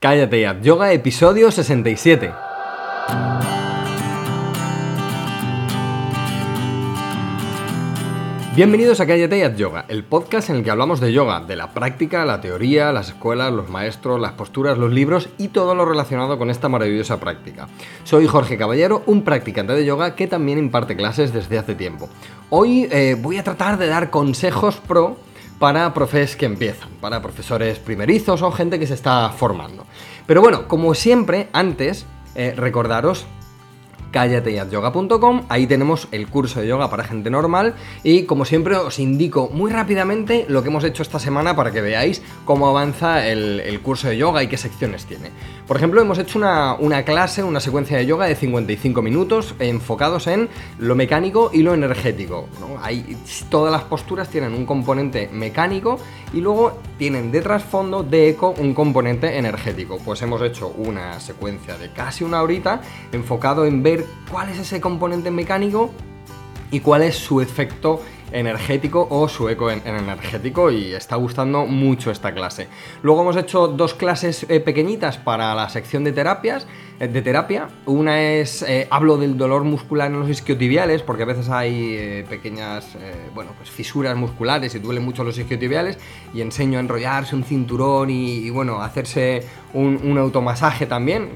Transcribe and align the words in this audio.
Cállate 0.00 0.40
ya, 0.40 0.58
Yoga, 0.62 0.94
episodio 0.94 1.50
67. 1.50 2.32
Bienvenidos 8.56 9.00
a 9.00 9.06
Cállate 9.06 9.36
y 9.36 9.58
Yoga, 9.58 9.84
el 9.88 10.02
podcast 10.04 10.48
en 10.48 10.56
el 10.56 10.64
que 10.64 10.70
hablamos 10.70 11.00
de 11.00 11.12
yoga, 11.12 11.40
de 11.40 11.54
la 11.54 11.72
práctica, 11.72 12.24
la 12.24 12.40
teoría, 12.40 12.92
las 12.92 13.08
escuelas, 13.08 13.52
los 13.52 13.68
maestros, 13.68 14.18
las 14.18 14.32
posturas, 14.32 14.78
los 14.78 14.90
libros 14.90 15.28
y 15.36 15.48
todo 15.48 15.74
lo 15.74 15.84
relacionado 15.84 16.38
con 16.38 16.48
esta 16.48 16.70
maravillosa 16.70 17.20
práctica. 17.20 17.68
Soy 18.04 18.26
Jorge 18.26 18.56
Caballero, 18.56 19.02
un 19.04 19.20
practicante 19.20 19.74
de 19.74 19.84
yoga 19.84 20.16
que 20.16 20.26
también 20.26 20.56
imparte 20.56 20.96
clases 20.96 21.34
desde 21.34 21.58
hace 21.58 21.74
tiempo. 21.74 22.08
Hoy 22.48 22.88
eh, 22.90 23.18
voy 23.20 23.36
a 23.36 23.44
tratar 23.44 23.76
de 23.76 23.88
dar 23.88 24.08
consejos 24.08 24.76
pro 24.76 25.18
para 25.60 25.92
profes 25.92 26.36
que 26.36 26.46
empiezan, 26.46 26.88
para 27.02 27.20
profesores 27.20 27.78
primerizos 27.78 28.40
o 28.40 28.50
gente 28.50 28.78
que 28.78 28.86
se 28.86 28.94
está 28.94 29.28
formando. 29.28 29.84
Pero 30.26 30.40
bueno, 30.40 30.66
como 30.66 30.94
siempre, 30.94 31.50
antes, 31.52 32.06
eh, 32.34 32.54
recordaros 32.56 33.26
cállateyadyoga.com, 34.10 35.42
ahí 35.48 35.66
tenemos 35.66 36.08
el 36.10 36.28
curso 36.28 36.60
de 36.60 36.66
yoga 36.66 36.90
para 36.90 37.04
gente 37.04 37.30
normal 37.30 37.74
y 38.02 38.24
como 38.24 38.44
siempre 38.44 38.76
os 38.76 38.98
indico 38.98 39.50
muy 39.52 39.70
rápidamente 39.70 40.46
lo 40.48 40.62
que 40.62 40.68
hemos 40.68 40.84
hecho 40.84 41.02
esta 41.02 41.18
semana 41.18 41.56
para 41.56 41.70
que 41.70 41.80
veáis 41.80 42.22
cómo 42.44 42.68
avanza 42.68 43.26
el, 43.26 43.80
curso 43.82 44.08
de 44.08 44.16
yoga 44.16 44.42
y 44.42 44.48
qué 44.48 44.56
secciones 44.56 45.06
tiene. 45.06 45.30
Por 45.66 45.76
ejemplo, 45.76 46.00
hemos 46.00 46.18
hecho 46.18 46.38
una, 46.38 47.04
clase, 47.04 47.42
una 47.42 47.60
secuencia 47.60 47.96
de 47.96 48.06
yoga 48.06 48.26
de 48.26 48.34
55 48.34 49.02
minutos 49.02 49.54
enfocados 49.58 50.26
en 50.26 50.48
lo 50.78 50.94
mecánico 50.94 51.50
y 51.52 51.62
lo 51.62 51.74
energético. 51.74 52.48
todas 53.48 53.72
las 53.72 53.84
posturas 53.84 54.28
tienen 54.28 54.54
un 54.54 54.66
componente 54.66 55.28
mecánico 55.32 55.98
y 56.32 56.40
luego 56.40 56.78
tienen 56.98 57.32
de 57.32 57.40
trasfondo, 57.40 58.02
de 58.02 58.30
eco, 58.30 58.54
un 58.58 58.74
componente 58.74 59.38
energético. 59.38 59.98
Pues 60.04 60.20
hemos 60.22 60.42
hecho 60.42 60.68
una 60.68 61.18
secuencia 61.20 61.78
de 61.78 61.90
casi 61.90 62.24
una 62.24 62.42
horita 62.42 62.82
enfocado 63.12 63.64
en 63.64 63.82
ver 63.82 63.99
cuál 64.30 64.48
es 64.50 64.58
ese 64.58 64.80
componente 64.80 65.30
mecánico 65.30 65.90
y 66.70 66.80
cuál 66.80 67.02
es 67.02 67.16
su 67.16 67.40
efecto 67.40 68.02
energético 68.32 69.06
o 69.10 69.28
su 69.28 69.48
eco 69.48 69.70
en, 69.70 69.82
energético 69.86 70.70
y 70.70 70.92
está 70.92 71.16
gustando 71.16 71.66
mucho 71.66 72.10
esta 72.10 72.32
clase. 72.32 72.68
Luego 73.02 73.22
hemos 73.22 73.36
hecho 73.36 73.68
dos 73.68 73.94
clases 73.94 74.46
eh, 74.48 74.60
pequeñitas 74.60 75.18
para 75.18 75.54
la 75.54 75.68
sección 75.68 76.04
de 76.04 76.12
terapias, 76.12 76.66
de 77.06 77.22
terapia. 77.22 77.68
Una 77.86 78.22
es 78.22 78.62
eh, 78.62 78.86
hablo 78.90 79.16
del 79.16 79.38
dolor 79.38 79.64
muscular 79.64 80.10
en 80.10 80.20
los 80.20 80.28
isquiotibiales 80.28 81.02
porque 81.02 81.22
a 81.22 81.26
veces 81.26 81.48
hay 81.48 82.24
pequeñas, 82.28 82.96
bueno, 83.34 83.52
pues 83.56 83.70
fisuras 83.70 84.16
musculares 84.16 84.74
y 84.74 84.78
duelen 84.78 85.04
mucho 85.04 85.24
los 85.24 85.38
isquiotibiales 85.38 85.98
y 86.34 86.42
enseño 86.42 86.78
a 86.78 86.80
enrollarse 86.80 87.34
un 87.34 87.44
cinturón 87.44 88.10
y, 88.10 88.50
bueno, 88.50 88.82
hacerse 88.82 89.46
un, 89.72 90.18
automasaje 90.18 90.86
también. 90.86 91.30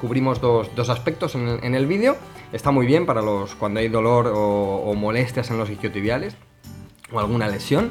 cubrimos 0.00 0.40
dos, 0.40 0.88
aspectos 0.90 1.34
en 1.34 1.74
el, 1.74 1.86
vídeo. 1.86 2.16
Está 2.52 2.70
muy 2.70 2.86
bien 2.86 3.06
para 3.06 3.22
los 3.22 3.54
cuando 3.54 3.80
hay 3.80 3.88
dolor 3.88 4.30
o 4.34 4.94
molestias 4.94 5.50
en 5.50 5.58
los 5.58 5.70
isquiotibiales 5.70 6.36
o 7.12 7.18
alguna 7.18 7.48
lesión. 7.48 7.90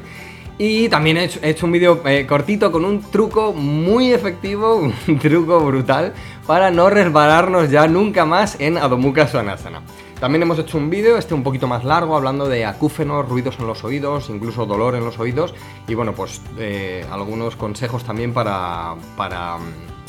Y 0.60 0.88
también 0.88 1.16
he 1.16 1.24
hecho, 1.42 1.66
un 1.66 1.72
vídeo 1.72 2.02
eh, 2.04 2.26
cortito 2.26 2.72
con 2.72 2.84
un 2.84 3.00
truco 3.00 3.52
muy 3.52 4.12
efectivo, 4.12 4.74
un 5.08 5.18
truco 5.20 5.60
brutal, 5.60 6.14
para 6.48 6.72
no 6.72 6.90
resbalarnos 6.90 7.70
ya 7.70 7.86
nunca 7.86 8.24
más 8.24 8.56
en 8.58 8.76
Adho 8.76 8.98
Mukha 8.98 9.28
Svanasana. 9.28 9.82
También 10.18 10.42
hemos 10.42 10.58
hecho 10.58 10.76
un 10.76 10.90
vídeo, 10.90 11.16
este 11.16 11.32
un 11.34 11.44
poquito 11.44 11.68
más 11.68 11.84
largo, 11.84 12.16
hablando 12.16 12.48
de 12.48 12.64
acúfenos, 12.64 13.28
ruidos 13.28 13.56
en 13.60 13.68
los 13.68 13.84
oídos, 13.84 14.30
incluso 14.30 14.66
dolor 14.66 14.96
en 14.96 15.04
los 15.04 15.20
oídos. 15.20 15.54
Y 15.86 15.94
bueno, 15.94 16.12
pues 16.12 16.42
eh, 16.58 17.06
algunos 17.08 17.54
consejos 17.54 18.02
también 18.02 18.32
para, 18.32 18.96
para 19.16 19.58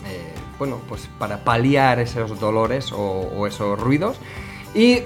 eh, 0.08 0.34
bueno, 0.58 0.80
pues 0.90 1.08
para 1.20 1.44
paliar 1.44 2.00
esos 2.00 2.40
dolores 2.40 2.92
o 2.92 3.46
esos 3.46 3.80
ruidos. 3.80 4.18
Y 4.74 5.02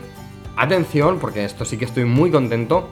atención, 0.55 1.19
porque 1.19 1.43
esto 1.43 1.65
sí 1.65 1.75
que 1.75 1.83
estoy 1.83 2.05
muy 2.05 2.31
contento, 2.31 2.87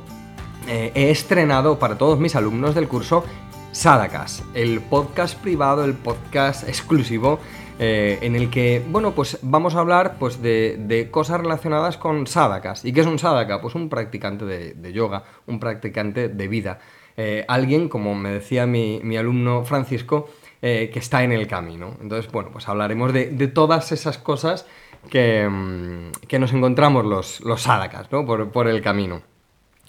eh, 0.68 0.92
he 0.94 1.10
estrenado 1.10 1.80
para 1.80 1.98
todos 1.98 2.20
mis 2.20 2.36
alumnos 2.36 2.76
del 2.76 2.88
curso 2.88 3.26
Sadakas, 3.72 4.44
el 4.54 4.80
podcast 4.80 5.40
privado, 5.40 5.84
el 5.84 5.94
podcast 5.94 6.68
exclusivo 6.68 7.40
eh, 7.80 8.20
en 8.22 8.36
el 8.36 8.50
que, 8.50 8.84
bueno, 8.88 9.14
pues 9.14 9.40
vamos 9.42 9.76
a 9.76 9.80
hablar 9.80 10.18
pues, 10.20 10.42
de, 10.42 11.08
cosas 11.10 11.42
relacionadas 11.42 11.98
con 11.98 12.28
Sadakas. 12.28 12.86
¿Y 12.86 12.94
qué 12.94 13.02
es 13.02 13.08
un 13.08 13.18
Sadaka? 13.18 13.60
Pues 13.60 13.74
un 13.74 13.90
practicante 13.90 14.46
de, 14.46 14.94
yoga, 14.94 15.24
un 15.48 15.60
practicante 15.60 16.30
de 16.30 16.48
vida. 16.48 16.80
Eh, 17.18 17.44
alguien, 17.48 17.90
como 17.90 18.14
me 18.14 18.30
decía 18.30 18.68
mi, 18.68 19.18
alumno 19.18 19.66
Francisco, 19.66 20.30
que 20.62 20.92
está 20.94 21.24
en 21.24 21.32
el 21.32 21.48
camino. 21.48 21.98
Entonces, 22.02 22.32
bueno, 22.32 22.50
pues 22.52 22.70
hablaremos 22.70 23.14
de, 23.14 23.48
todas 23.48 23.92
esas 23.92 24.20
cosas 24.20 24.68
que, 25.10 25.50
mm, 25.50 26.28
que, 26.28 26.38
nos 26.38 26.54
encontramos 26.54 27.04
los, 27.04 27.42
los 27.42 27.68
¿no? 28.12 28.26
Por 28.26 28.68
el 28.68 28.82
camino. 28.82 29.24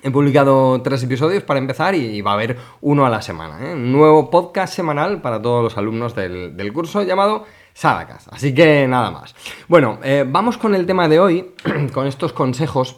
He 0.05 0.11
publicado 0.11 0.83
tres 0.83 1.05
episodios 1.05 1.45
para 1.45 1.61
empezar 1.61 1.95
y 1.95 2.21
va 2.23 2.33
a 2.33 2.35
haber 2.35 2.59
uno 2.81 3.07
a 3.07 3.11
la 3.11 3.23
semana. 3.23 3.65
¿eh? 3.65 3.73
Un 3.73 3.93
nuevo 3.93 4.31
podcast 4.31 4.75
semanal 4.75 5.23
para 5.23 5.41
todos 5.41 5.63
los 5.63 5.79
alumnos 5.79 6.17
del, 6.17 6.73
curso 6.73 7.05
llamado 7.05 7.47
Sadakas. 7.73 8.27
Así 8.33 8.53
que 8.53 8.89
nada 8.89 9.13
más. 9.13 9.33
Bueno, 9.69 10.01
eh, 10.03 10.25
vamos 10.27 10.59
con 10.59 10.75
el 10.75 10.87
tema 10.87 11.09
de 11.09 11.21
hoy, 11.21 11.53
con 11.95 12.09
estos 12.09 12.33
consejos. 12.33 12.97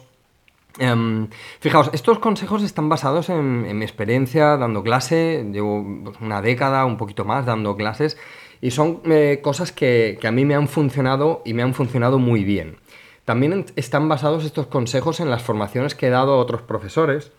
Em, 0.79 1.27
fijaos, 1.59 1.91
estos 1.93 2.17
consejos 2.17 2.63
están 2.63 2.89
basados 2.89 3.29
en, 3.29 3.77
mi 3.77 3.85
experiencia 3.85 4.57
dando 4.57 4.81
clase. 4.81 5.47
Llevo 5.51 5.85
pues, 6.05 6.17
una 6.21 6.41
década, 6.41 6.85
un 6.85 6.97
poquito 6.97 7.23
más, 7.23 7.45
dando 7.45 7.77
clases. 7.77 8.17
Y 8.61 8.71
son 8.71 9.01
eh, 9.05 9.41
cosas 9.43 9.71
que 9.71 10.17
a 10.23 10.31
mí 10.31 10.43
me 10.43 10.55
han 10.55 10.67
funcionado 10.67 11.43
y 11.45 11.53
me 11.53 11.61
han 11.61 11.75
funcionado 11.75 12.17
muy 12.17 12.43
bien. 12.43 12.77
También 13.25 13.65
están 13.75 14.07
basados 14.07 14.45
estos 14.45 14.67
consejos 14.67 15.19
en 15.19 15.29
las 15.29 15.41
formaciones 15.41 15.95
que 15.95 16.07
he 16.07 16.11
dado 16.11 16.33
a 16.33 16.37
otros 16.37 16.61
profesores 16.61 17.31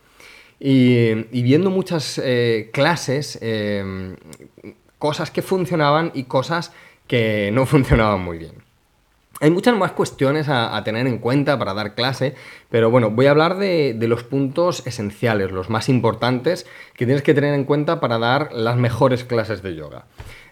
y, 0.59 1.13
viendo 1.41 1.69
muchas 1.69 2.19
eh, 2.23 2.69
clases, 2.73 3.39
em, 3.41 4.17
cosas 4.99 5.31
que 5.31 5.41
funcionaban 5.41 6.11
y 6.13 6.23
cosas 6.23 6.73
que 7.07 7.51
no 7.53 7.65
funcionaban 7.65 8.21
muy 8.21 8.37
bien. 8.37 8.67
Hay 9.39 9.51
muchas 9.51 9.77
más 9.77 9.91
cuestiones 9.91 10.47
a, 10.49 10.83
tener 10.83 11.05
en 11.05 11.19
cuenta 11.19 11.59
para 11.59 11.75
dar 11.75 11.93
clase, 11.93 12.33
pero 12.71 12.89
bueno, 12.89 13.11
voy 13.11 13.27
a 13.27 13.31
hablar 13.31 13.57
de, 13.57 13.95
los 14.07 14.23
puntos 14.23 14.85
esenciales, 14.87 15.51
los 15.51 15.69
más 15.69 15.89
importantes 15.89 16.65
que 16.95 17.05
tienes 17.05 17.21
que 17.21 17.35
tener 17.35 17.53
en 17.53 17.63
cuenta 17.63 17.99
para 17.99 18.17
dar 18.17 18.51
las 18.51 18.77
mejores 18.77 19.23
clases 19.25 19.61
de 19.61 19.75
yoga. 19.75 20.05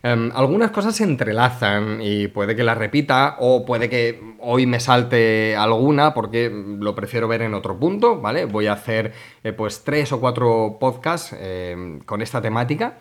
Em, 0.05 0.31
algunas 0.35 0.69
cosas 0.69 0.95
se 0.95 1.03
entrelazan 1.03 1.99
y 1.99 2.27
puede 2.27 2.55
que 2.55 2.63
las 2.63 2.77
repita 2.77 3.37
o 3.39 3.65
puede 3.65 3.89
que 3.89 4.35
hoy 4.39 4.67
me 4.67 4.79
salte 4.79 5.55
alguna 5.55 6.13
porque 6.13 6.51
lo 6.51 6.93
prefiero 6.93 7.27
ver 7.27 7.41
en 7.41 7.55
otro 7.55 7.79
punto, 7.79 8.21
¿vale? 8.21 8.45
Voy 8.45 8.67
a 8.67 8.73
hacer 8.73 9.13
eh, 9.43 9.51
pues 9.51 9.83
tres 9.83 10.11
o 10.11 10.19
cuatro 10.19 10.77
podcasts 10.79 11.35
em, 11.39 12.01
con 12.01 12.21
esta 12.21 12.39
temática. 12.39 12.99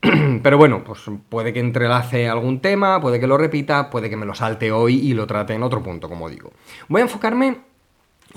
Pero 0.42 0.56
bueno, 0.56 0.82
pues 0.82 1.00
puede 1.28 1.52
que 1.52 1.60
entrelace 1.60 2.26
algún 2.26 2.62
tema, 2.62 3.02
puede 3.02 3.20
que 3.20 3.26
lo 3.26 3.36
repita, 3.36 3.90
puede 3.90 4.08
que 4.08 4.16
me 4.16 4.24
lo 4.24 4.34
salte 4.34 4.72
hoy 4.72 4.94
y 4.94 5.12
lo 5.12 5.26
trate 5.26 5.52
en 5.52 5.62
otro 5.62 5.82
punto, 5.82 6.08
como 6.08 6.30
digo. 6.30 6.52
Voy 6.88 7.02
a 7.02 7.04
enfocarme 7.04 7.58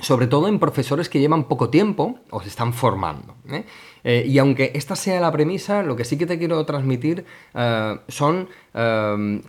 sobre 0.01 0.27
todo 0.27 0.47
en 0.47 0.59
profesores 0.59 1.09
que 1.09 1.19
llevan 1.19 1.45
poco 1.45 1.69
tiempo 1.69 2.19
o 2.29 2.41
se 2.41 2.49
están 2.49 2.73
formando. 2.73 3.35
¿eh? 3.49 3.65
Eh, 4.03 4.25
y 4.27 4.37
aunque 4.39 4.71
esta 4.75 4.95
sea 4.95 5.21
la 5.21 5.31
premisa, 5.31 5.83
lo 5.83 5.95
que 5.95 6.05
sí 6.05 6.17
que 6.17 6.25
te 6.25 6.37
quiero 6.37 6.65
transmitir 6.65 7.25
eh, 7.53 7.99
son 8.07 8.49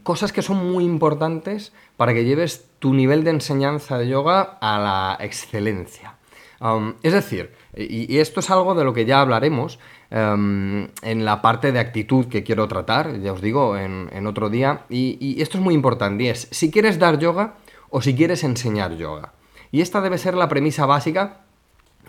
cosas 0.03 0.33
que 0.33 0.43
son 0.43 0.71
muy 0.71 0.85
importantes 0.85 1.73
para 1.97 2.13
que 2.13 2.25
lleves 2.25 2.67
tu 2.79 2.93
nivel 2.93 3.25
de 3.25 3.31
enseñanza 3.31 3.99
de 3.99 4.09
yoga 4.09 4.59
a 4.61 4.79
la 4.79 5.25
excelencia. 5.25 6.17
Um, 6.65 6.95
es 7.03 7.13
decir, 7.13 7.53
y, 7.77 8.19
esto 8.19 8.41
es 8.41 8.49
algo 8.49 8.75
de 8.75 8.85
lo 8.85 8.95
que 8.95 9.05
ya 9.05 9.21
hablaremos 9.21 9.79
um, 10.11 10.87
en 11.03 11.25
la 11.27 11.43
parte 11.43 11.73
de 11.73 11.79
actitud 11.79 12.27
que 12.27 12.43
quiero 12.43 12.67
tratar, 12.69 13.21
ya 13.21 13.35
os 13.35 13.43
digo, 13.43 13.77
en, 13.77 14.27
otro 14.27 14.49
día, 14.49 14.87
y, 14.89 15.43
esto 15.43 15.59
es 15.59 15.65
muy 15.65 15.75
importante, 15.75 16.31
es 16.31 16.49
si 16.53 16.71
quieres 16.71 16.99
dar 16.99 17.19
yoga 17.19 17.57
o 17.91 18.01
si 18.01 18.15
quieres 18.15 18.45
enseñar 18.45 18.97
yoga. 18.97 19.34
Y 19.75 19.81
esta 19.81 20.01
debe 20.01 20.19
ser 20.19 20.35
la 20.35 20.49
premisa 20.49 20.87
básica 20.87 21.41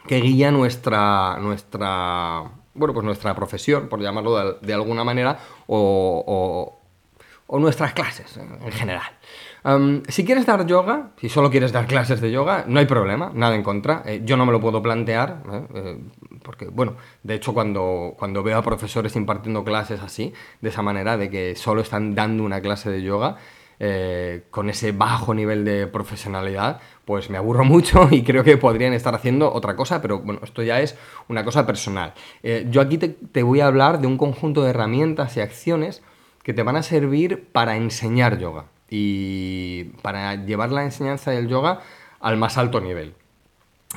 que 0.05 0.21
guía 0.21 0.51
nuestra, 0.51 1.39
nuestra, 1.39 2.43
bueno, 2.75 2.93
pues 2.93 3.03
nuestra 3.03 3.33
profesión, 3.33 3.89
por 3.89 3.99
llamarlo 3.99 4.59
de, 4.59 4.71
alguna 4.71 5.03
manera, 5.03 5.39
o, 5.65 6.77
nuestras 7.49 7.93
clases 7.93 8.37
en 8.37 8.71
general. 8.71 9.09
si 10.09 10.23
quieres 10.23 10.45
dar 10.45 10.67
yoga, 10.67 11.09
si 11.19 11.27
solo 11.27 11.49
quieres 11.49 11.71
dar 11.71 11.87
clases 11.87 12.21
de 12.21 12.29
yoga, 12.29 12.65
no 12.67 12.79
hay 12.79 12.85
problema, 12.85 13.31
nada 13.33 13.55
en 13.55 13.63
contra. 13.63 14.03
Eh, 14.05 14.21
yo 14.23 14.37
no 14.37 14.45
me 14.45 14.51
lo 14.51 14.61
puedo 14.61 14.83
plantear, 14.83 15.41
¿eh? 15.51 15.67
Eh, 15.73 15.97
porque, 16.43 16.67
bueno, 16.67 16.97
de 17.23 17.33
hecho 17.33 17.55
cuando, 17.55 18.13
cuando 18.15 18.43
veo 18.43 18.59
a 18.59 18.61
profesores 18.61 19.15
impartiendo 19.15 19.63
clases 19.63 20.01
así, 20.01 20.35
de 20.61 20.69
esa 20.69 20.83
manera, 20.83 21.17
de 21.17 21.31
que 21.31 21.55
solo 21.55 21.81
están 21.81 22.13
dando 22.13 22.43
una 22.43 22.61
clase 22.61 22.91
de 22.91 23.01
yoga, 23.01 23.37
con 24.49 24.69
ese 24.69 24.91
bajo 24.91 25.33
nivel 25.33 25.65
de 25.65 25.87
profesionalidad, 25.87 26.79
pues 27.05 27.29
me 27.29 27.37
aburro 27.37 27.63
mucho 27.63 28.09
y 28.11 28.23
creo 28.23 28.43
que 28.43 28.57
podrían 28.57 28.93
estar 28.93 29.15
haciendo 29.15 29.53
otra 29.53 29.75
cosa, 29.75 30.01
pero 30.01 30.19
bueno, 30.19 30.41
esto 30.43 30.63
ya 30.63 30.81
es 30.81 30.97
una 31.29 31.45
cosa 31.45 31.65
personal. 31.65 32.13
Eh, 32.43 32.67
yo 32.69 32.81
aquí 32.81 32.97
te, 32.97 33.43
voy 33.43 33.61
a 33.61 33.67
hablar 33.67 34.01
de 34.01 34.07
un 34.07 34.17
conjunto 34.17 34.63
de 34.63 34.71
herramientas 34.71 35.37
y 35.37 35.41
acciones 35.41 36.01
que 36.43 36.53
te 36.53 36.63
van 36.63 36.75
a 36.75 36.83
servir 36.83 37.47
para 37.51 37.77
enseñar 37.77 38.37
yoga 38.37 38.65
y 38.89 39.85
para 40.01 40.35
llevar 40.35 40.71
la 40.71 40.83
enseñanza 40.83 41.31
del 41.31 41.47
yoga 41.47 41.79
al 42.19 42.37
más 42.37 42.57
alto 42.57 42.81
nivel. 42.81 43.13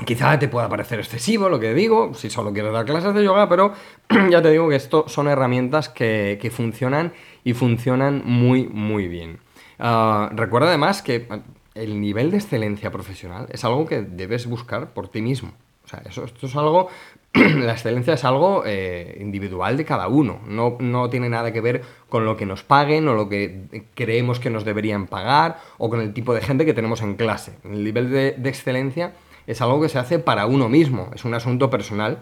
Quizá 0.06 0.38
te 0.38 0.48
pueda 0.48 0.68
parecer 0.68 1.00
excesivo 1.00 1.48
lo 1.48 1.58
que 1.58 1.74
digo, 1.74 2.14
si 2.14 2.30
solo 2.30 2.52
quieres 2.52 2.72
dar 2.72 2.84
clases 2.84 3.14
de 3.14 3.24
yoga, 3.24 3.48
pero 3.48 3.72
ya 4.30 4.40
te 4.40 4.50
digo 4.50 4.68
que 4.68 4.76
esto 4.76 5.08
son 5.08 5.28
herramientas 5.28 5.88
que, 5.88 6.52
funcionan 6.54 7.12
y 7.42 7.52
funcionan 7.52 8.22
muy, 8.24 8.68
muy 8.68 9.08
bien. 9.08 9.40
Ah, 9.78 10.30
recuerda 10.34 10.68
además 10.68 11.02
que 11.02 11.28
el 11.74 12.00
nivel 12.00 12.30
de 12.30 12.38
excelencia 12.38 12.90
profesional 12.90 13.46
es 13.50 13.64
algo 13.64 13.86
que 13.86 14.02
debes 14.02 14.46
buscar 14.46 14.92
por 14.92 15.08
ti 15.08 15.22
mismo. 15.22 15.52
O 15.84 15.88
sea, 15.88 16.02
eso, 16.04 16.24
esto 16.24 16.46
es 16.46 16.56
algo, 16.56 16.88
la 17.32 17.72
excelencia 17.72 18.14
es 18.14 18.24
algo 18.24 18.62
eh, 18.66 19.16
individual 19.20 19.76
de 19.76 19.84
cada 19.84 20.08
uno. 20.08 20.40
No, 20.46 20.76
no, 20.80 21.08
tiene 21.08 21.28
nada 21.28 21.52
que 21.52 21.60
ver 21.60 21.82
con 22.08 22.24
lo 22.24 22.36
que 22.36 22.44
nos 22.44 22.62
paguen 22.62 23.08
o 23.08 23.14
lo 23.14 23.28
que 23.28 23.84
creemos 23.94 24.40
que 24.40 24.50
nos 24.50 24.64
deberían 24.64 25.06
pagar 25.06 25.60
o 25.78 25.88
con 25.88 26.00
el 26.00 26.12
tipo 26.12 26.34
de 26.34 26.42
gente 26.42 26.66
que 26.66 26.74
tenemos 26.74 27.00
en 27.00 27.14
clase. 27.14 27.58
El 27.64 27.84
nivel 27.84 28.10
de 28.10 28.48
excelencia 28.48 29.12
es 29.46 29.62
algo 29.62 29.80
que 29.80 29.88
se 29.88 29.98
hace 29.98 30.18
para 30.18 30.44
uno 30.44 30.68
mismo, 30.68 31.10
es 31.14 31.24
un 31.24 31.32
asunto 31.32 31.70
personal 31.70 32.18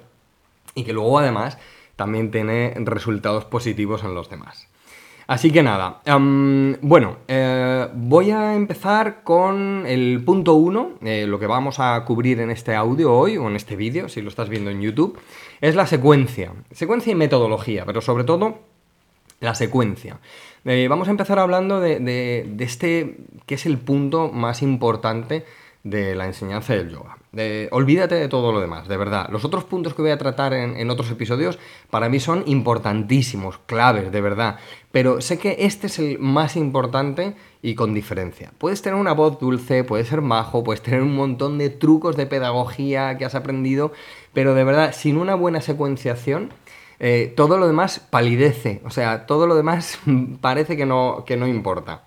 y 0.76 0.84
que 0.84 0.92
luego 0.92 1.18
además 1.18 1.58
también 1.96 2.30
tiene 2.30 2.72
resultados 2.76 3.44
positivos 3.46 4.04
en 4.04 4.14
los 4.14 4.30
demás. 4.30 4.68
Así 5.26 5.50
que 5.50 5.62
nada, 5.62 6.02
bueno, 6.82 7.16
eh, 7.26 7.88
voy 7.94 8.30
a 8.30 8.54
empezar 8.54 9.24
con 9.24 9.84
el 9.84 10.22
punto 10.24 10.54
1, 10.54 10.98
eh, 11.02 11.26
lo 11.26 11.40
que 11.40 11.48
vamos 11.48 11.80
a 11.80 12.04
cubrir 12.04 12.38
en 12.38 12.50
este 12.50 12.76
audio 12.76 13.12
hoy 13.12 13.36
o 13.36 13.48
en 13.48 13.56
este 13.56 13.74
vídeo, 13.74 14.08
si 14.08 14.22
lo 14.22 14.28
estás 14.28 14.48
viendo 14.48 14.70
en 14.70 14.80
YouTube, 14.80 15.18
es 15.60 15.74
la 15.74 15.86
secuencia, 15.86 16.52
secuencia 16.70 17.10
y 17.10 17.16
metodología, 17.16 17.84
pero 17.84 18.00
sobre 18.00 18.22
todo 18.22 18.60
la 19.40 19.56
secuencia. 19.56 20.20
Eh, 20.64 20.86
vamos 20.88 21.08
a 21.08 21.10
empezar 21.10 21.40
hablando 21.40 21.80
de, 21.80 21.98
de, 21.98 22.64
este, 22.64 23.16
que 23.46 23.56
es 23.56 23.66
el 23.66 23.78
punto 23.78 24.30
más 24.30 24.62
importante 24.62 25.44
de 25.82 26.14
la 26.14 26.26
enseñanza 26.26 26.74
del 26.74 26.90
yoga. 26.90 27.18
Olvídate 27.70 28.14
de 28.14 28.28
todo 28.28 28.52
lo 28.52 28.60
demás, 28.60 28.88
de 28.88 28.96
verdad. 28.96 29.28
Los 29.30 29.44
otros 29.44 29.64
puntos 29.64 29.94
que 29.94 30.02
voy 30.02 30.10
a 30.10 30.18
tratar 30.18 30.54
en, 30.54 30.90
otros 30.90 31.10
episodios 31.10 31.58
para 31.90 32.08
mí 32.08 32.20
son 32.20 32.42
importantísimos, 32.46 33.58
claves, 33.66 34.10
de 34.10 34.20
verdad. 34.20 34.58
Pero 34.92 35.20
sé 35.20 35.38
que 35.38 35.56
este 35.60 35.88
es 35.88 35.98
el 35.98 36.18
más 36.18 36.56
importante 36.56 37.34
y 37.62 37.74
con 37.74 37.94
diferencia. 37.94 38.52
Puedes 38.58 38.82
tener 38.82 38.98
una 38.98 39.12
voz 39.12 39.38
dulce, 39.38 39.84
puedes 39.84 40.08
ser 40.08 40.22
majo, 40.22 40.64
puedes 40.64 40.82
tener 40.82 41.02
un 41.02 41.14
montón 41.14 41.58
de 41.58 41.70
trucos 41.70 42.16
de 42.16 42.26
pedagogía 42.26 43.18
que 43.18 43.24
has 43.24 43.34
aprendido, 43.34 43.92
pero 44.32 44.54
de 44.54 44.64
verdad, 44.64 44.94
sin 44.94 45.18
una 45.18 45.34
buena 45.34 45.60
secuenciación, 45.60 46.52
eh, 46.98 47.32
todo 47.36 47.58
lo 47.58 47.66
demás 47.66 48.00
palidece. 48.00 48.80
O 48.84 48.90
sea, 48.90 49.26
todo 49.26 49.46
lo 49.46 49.54
demás 49.54 49.98
parece 50.40 50.76
que 50.76 50.86
no, 50.86 51.24
que 51.26 51.36
no 51.36 51.46
importa. 51.46 52.04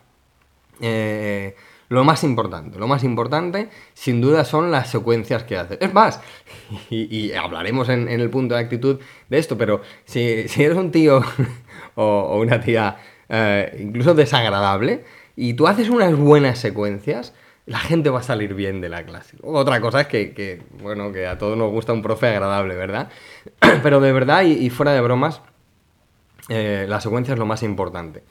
Eh, 0.81 1.55
lo 1.89 2.03
más 2.03 2.23
importante, 2.23 2.77
lo 2.79 2.87
más 2.87 3.03
importante, 3.03 3.69
sin 3.93 4.21
duda, 4.21 4.45
son 4.45 4.71
las 4.71 4.89
secuencias 4.89 5.43
que 5.43 5.57
haces. 5.57 5.79
Es 5.81 5.93
más, 5.93 6.21
y, 6.89 7.33
hablaremos 7.33 7.89
en, 7.89 8.07
el 8.07 8.29
punto 8.29 8.55
de 8.55 8.61
actitud 8.61 8.99
de 9.27 9.37
esto, 9.37 9.57
pero 9.57 9.81
si, 10.05 10.21
eres 10.21 10.77
un 10.77 10.91
tío 10.91 11.21
o, 11.95 12.39
una 12.39 12.61
tía 12.61 12.97
eh, 13.27 13.77
incluso 13.81 14.13
desagradable 14.13 15.03
y 15.35 15.53
tú 15.55 15.67
haces 15.67 15.89
unas 15.89 16.15
buenas 16.15 16.59
secuencias, 16.59 17.33
la 17.65 17.79
gente 17.79 18.09
va 18.09 18.19
a 18.19 18.23
salir 18.23 18.53
bien 18.53 18.81
de 18.81 18.89
la 18.89 19.03
clase. 19.03 19.37
Otra 19.43 19.81
cosa 19.81 20.01
es 20.01 20.07
que, 20.07 20.61
bueno, 20.81 21.11
que 21.11 21.27
a 21.27 21.37
todos 21.37 21.57
nos 21.57 21.71
gusta 21.71 21.93
un 21.93 22.01
profe 22.01 22.27
agradable, 22.27 22.75
¿verdad? 22.75 23.09
Pero 23.83 23.99
de 23.99 24.11
verdad 24.11 24.43
y, 24.43 24.69
fuera 24.69 24.93
de 24.93 25.01
bromas, 25.01 25.41
eh, 26.49 26.85
la 26.87 27.01
secuencia 27.01 27.33
es 27.33 27.39
lo 27.39 27.45
más 27.45 27.63
importante. 27.63 28.23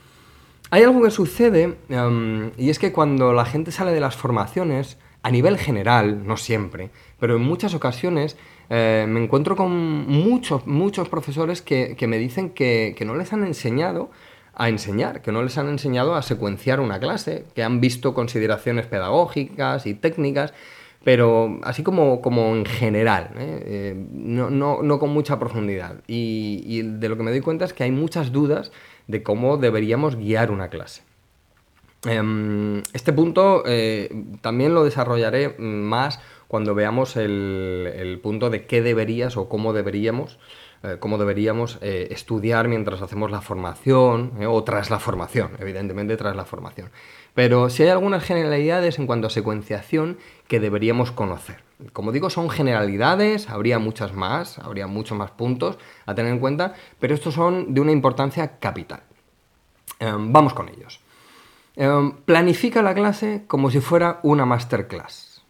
Hay 0.70 0.82
algo 0.82 1.02
que 1.02 1.10
sucede 1.10 1.76
em, 1.88 2.50
y 2.58 2.70
es 2.70 2.78
que 2.78 2.92
cuando 2.92 3.32
la 3.32 3.44
gente 3.44 3.72
sale 3.72 3.92
de 3.92 4.00
las 4.00 4.16
formaciones, 4.16 4.98
a 5.22 5.30
nivel 5.30 5.58
general, 5.58 6.26
no 6.26 6.36
siempre, 6.36 6.90
pero 7.18 7.36
en 7.36 7.42
muchas 7.42 7.74
ocasiones 7.74 8.36
eh, 8.70 9.06
me 9.08 9.22
encuentro 9.22 9.56
con 9.56 10.06
muchos, 10.06 10.66
muchos 10.66 11.08
profesores 11.08 11.60
que, 11.60 11.96
me 12.06 12.18
dicen 12.18 12.50
que, 12.50 12.96
no 13.04 13.14
les 13.16 13.32
han 13.32 13.44
enseñado 13.44 14.10
a 14.54 14.68
enseñar, 14.68 15.22
que 15.22 15.32
no 15.32 15.42
les 15.42 15.58
han 15.58 15.68
enseñado 15.68 16.14
a 16.14 16.22
secuenciar 16.22 16.80
una 16.80 17.00
clase, 17.00 17.44
que 17.54 17.62
han 17.62 17.80
visto 17.80 18.14
consideraciones 18.14 18.86
pedagógicas 18.86 19.86
y 19.86 19.94
técnicas, 19.94 20.52
pero 21.04 21.58
así 21.62 21.82
como, 21.82 22.20
como 22.20 22.54
en 22.54 22.64
general, 22.64 23.30
¿eh? 23.38 23.62
Eh, 23.66 24.06
no, 24.12 24.98
con 24.98 25.10
mucha 25.10 25.38
profundidad. 25.38 25.96
y 26.06 26.82
de 26.82 27.08
lo 27.08 27.16
que 27.16 27.22
me 27.22 27.30
doy 27.30 27.40
cuenta 27.40 27.64
es 27.64 27.72
que 27.72 27.84
hay 27.84 27.92
muchas 27.92 28.32
dudas 28.32 28.72
de 29.08 29.22
cómo 29.25 29.56
deberíamos 29.56 30.14
guiar 30.14 30.52
una 30.52 30.69
clase. 30.69 31.02
Em, 32.05 32.82
este 32.93 33.12
punto 33.12 33.64
eh, 33.66 34.08
también 34.40 34.72
lo 34.72 34.84
desarrollaré 34.84 35.56
más 35.58 36.20
cuando 36.46 36.75
veamos 36.75 37.16
el, 37.16 38.20
punto 38.22 38.50
de 38.50 38.66
qué 38.66 38.82
deberías 38.82 39.37
o 39.37 39.49
cómo 39.49 39.72
deberíamos, 39.72 40.38
eh, 40.82 40.96
cómo 41.00 41.19
deberíamos 41.19 41.78
eh, 41.80 42.08
estudiar 42.10 42.69
mientras 42.69 43.02
hacemos 43.02 43.30
la 43.30 43.40
formación 43.40 44.32
o 44.46 44.62
tras 44.64 44.90
la 44.90 45.00
formación, 45.00 45.52
evidentemente 45.58 46.16
tras 46.16 46.36
la 46.36 46.44
formación. 46.44 46.90
Pero 47.34 47.69
si 47.70 47.82
hay 47.82 47.88
algunas 47.88 48.22
generalidades 48.22 48.98
en 48.98 49.06
cuanto 49.06 49.26
a 49.26 49.30
secuenciación 49.30 50.19
que 50.46 50.60
deberíamos 50.60 51.10
conocer. 51.12 51.62
Como 51.92 52.12
digo, 52.12 52.30
son 52.30 52.50
generalidades, 52.50 53.48
habría 53.50 53.78
muchas 53.78 54.12
más, 54.12 54.58
habría 54.58 54.86
muchos 54.86 55.16
más 55.16 55.30
puntos 55.30 55.78
a 56.06 56.14
tener 56.14 56.32
en 56.32 56.40
cuenta, 56.40 56.75
pero 56.98 57.14
estos 57.14 57.34
son 57.34 57.75
de 57.75 57.80
una 57.80 57.92
importancia 57.92 58.58
capital. 58.58 59.02
Vamos 60.00 60.54
con 60.54 60.69
ellos. 60.69 61.00
Planifica 62.25 62.82
la 62.82 62.94
clase 62.94 63.44
como 63.46 63.70
si 63.70 63.80
fuera 63.80 64.19
una 64.25 64.44
masterclass. 64.44 65.44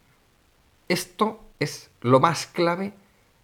Esto 0.88 1.40
es 1.58 1.90
lo 2.02 2.20
más 2.20 2.46
clave 2.46 2.92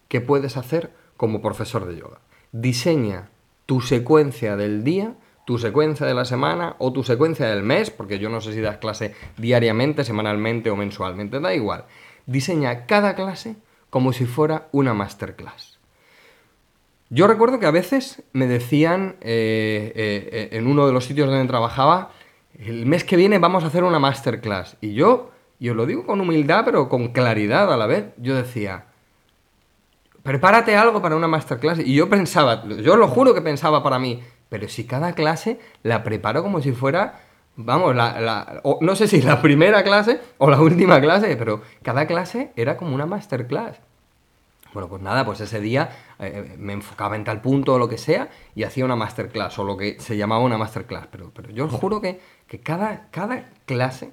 que 0.07 0.21
puedes 0.21 0.55
hacer 0.57 0.91
como 1.17 1.41
profesor 1.41 1.85
de 1.85 1.97
yoga. 1.97 2.19
Diseña 2.51 3.29
tu 3.65 3.81
secuencia 3.81 4.55
del 4.55 4.83
día, 4.83 5.15
tu 5.45 5.57
secuencia 5.57 6.05
de 6.05 6.13
la 6.13 6.25
semana 6.25 6.75
o 6.79 6.91
tu 6.93 7.03
secuencia 7.03 7.47
del 7.47 7.63
mes, 7.63 7.91
porque 7.91 8.19
yo 8.19 8.29
no 8.29 8.41
sé 8.41 8.53
si 8.53 8.61
das 8.61 8.77
clase 8.77 9.13
diariamente, 9.37 10.03
semanalmente 10.03 10.69
o 10.69 10.75
mensualmente, 10.75 11.39
da 11.39 11.53
igual 11.53 11.85
diseña 12.25 12.85
cada 12.85 13.15
clase 13.15 13.55
como 13.89 14.13
si 14.13 14.25
fuera 14.25 14.67
una 14.71 14.93
masterclass. 14.93 15.79
Yo 17.09 17.27
recuerdo 17.27 17.59
que 17.59 17.67
a 17.67 17.71
veces 17.71 18.23
me 18.33 18.47
decían 18.47 19.15
eh, 19.21 19.93
eh, 19.95 20.49
en 20.51 20.67
uno 20.67 20.87
de 20.87 20.93
los 20.93 21.05
sitios 21.05 21.29
donde 21.29 21.47
trabajaba, 21.47 22.11
el 22.57 22.85
mes 22.85 23.03
que 23.03 23.15
viene 23.15 23.39
vamos 23.39 23.63
a 23.63 23.67
hacer 23.67 23.83
una 23.83 23.99
masterclass. 23.99 24.77
Y 24.81 24.93
yo, 24.93 25.31
y 25.59 25.69
os 25.69 25.75
lo 25.75 25.85
digo 25.85 26.05
con 26.05 26.19
humildad, 26.19 26.63
pero 26.65 26.89
con 26.89 27.09
claridad 27.09 27.71
a 27.71 27.77
la 27.77 27.85
vez, 27.85 28.05
yo 28.17 28.35
decía, 28.35 28.87
prepárate 30.25 30.75
algo 30.75 31.01
para 31.01 31.15
una 31.15 31.29
masterclass. 31.29 31.79
Y 31.79 31.95
yo 31.95 32.09
pensaba, 32.09 32.65
yo 32.67 32.97
lo 32.97 33.07
juro 33.07 33.33
que 33.33 33.41
pensaba 33.41 33.81
para 33.81 33.99
mí, 33.99 34.21
pero 34.49 34.67
si 34.67 34.85
cada 34.85 35.13
clase 35.13 35.59
la 35.83 36.03
preparo 36.03 36.43
como 36.43 36.59
si 36.59 36.73
fuera 36.73 37.21
Vamos, 37.57 37.95
la, 37.95 38.61
no 38.81 38.95
sé 38.95 39.07
si 39.07 39.21
la 39.21 39.41
primera 39.41 39.83
clase 39.83 40.19
o 40.39 40.49
la 40.49 40.59
última 40.59 40.99
clase, 40.99 41.35
pero 41.37 41.61
cada 41.83 42.05
clase 42.05 42.51
era 42.55 42.75
como 42.75 42.93
una 42.93 43.05
masterclass. 43.05 43.77
Bueno, 44.73 44.89
pues 44.89 45.01
nada, 45.01 45.23
pues 45.23 45.39
ese 45.39 45.61
día 45.61 45.89
eh, 46.19 46.57
me 46.59 46.73
enfocaba 46.73 47.15
en 47.15 47.23
tal 47.23 47.39
punto 47.39 47.75
o 47.75 47.79
lo 47.79 47.87
que 47.87 47.97
sea 47.97 48.27
y 48.55 48.63
hacía 48.63 48.83
una 48.83 48.97
masterclass 48.97 49.57
o 49.57 49.63
lo 49.63 49.77
que 49.77 49.97
se 50.01 50.17
llamaba 50.17 50.43
una 50.43 50.57
masterclass. 50.57 51.07
Pero, 51.09 51.31
pero 51.33 51.49
yo 51.51 51.63
os 51.63 51.71
juro 51.71 52.01
que, 52.01 52.19
cada, 52.61 53.07
cada 53.09 53.51
clase 53.65 54.11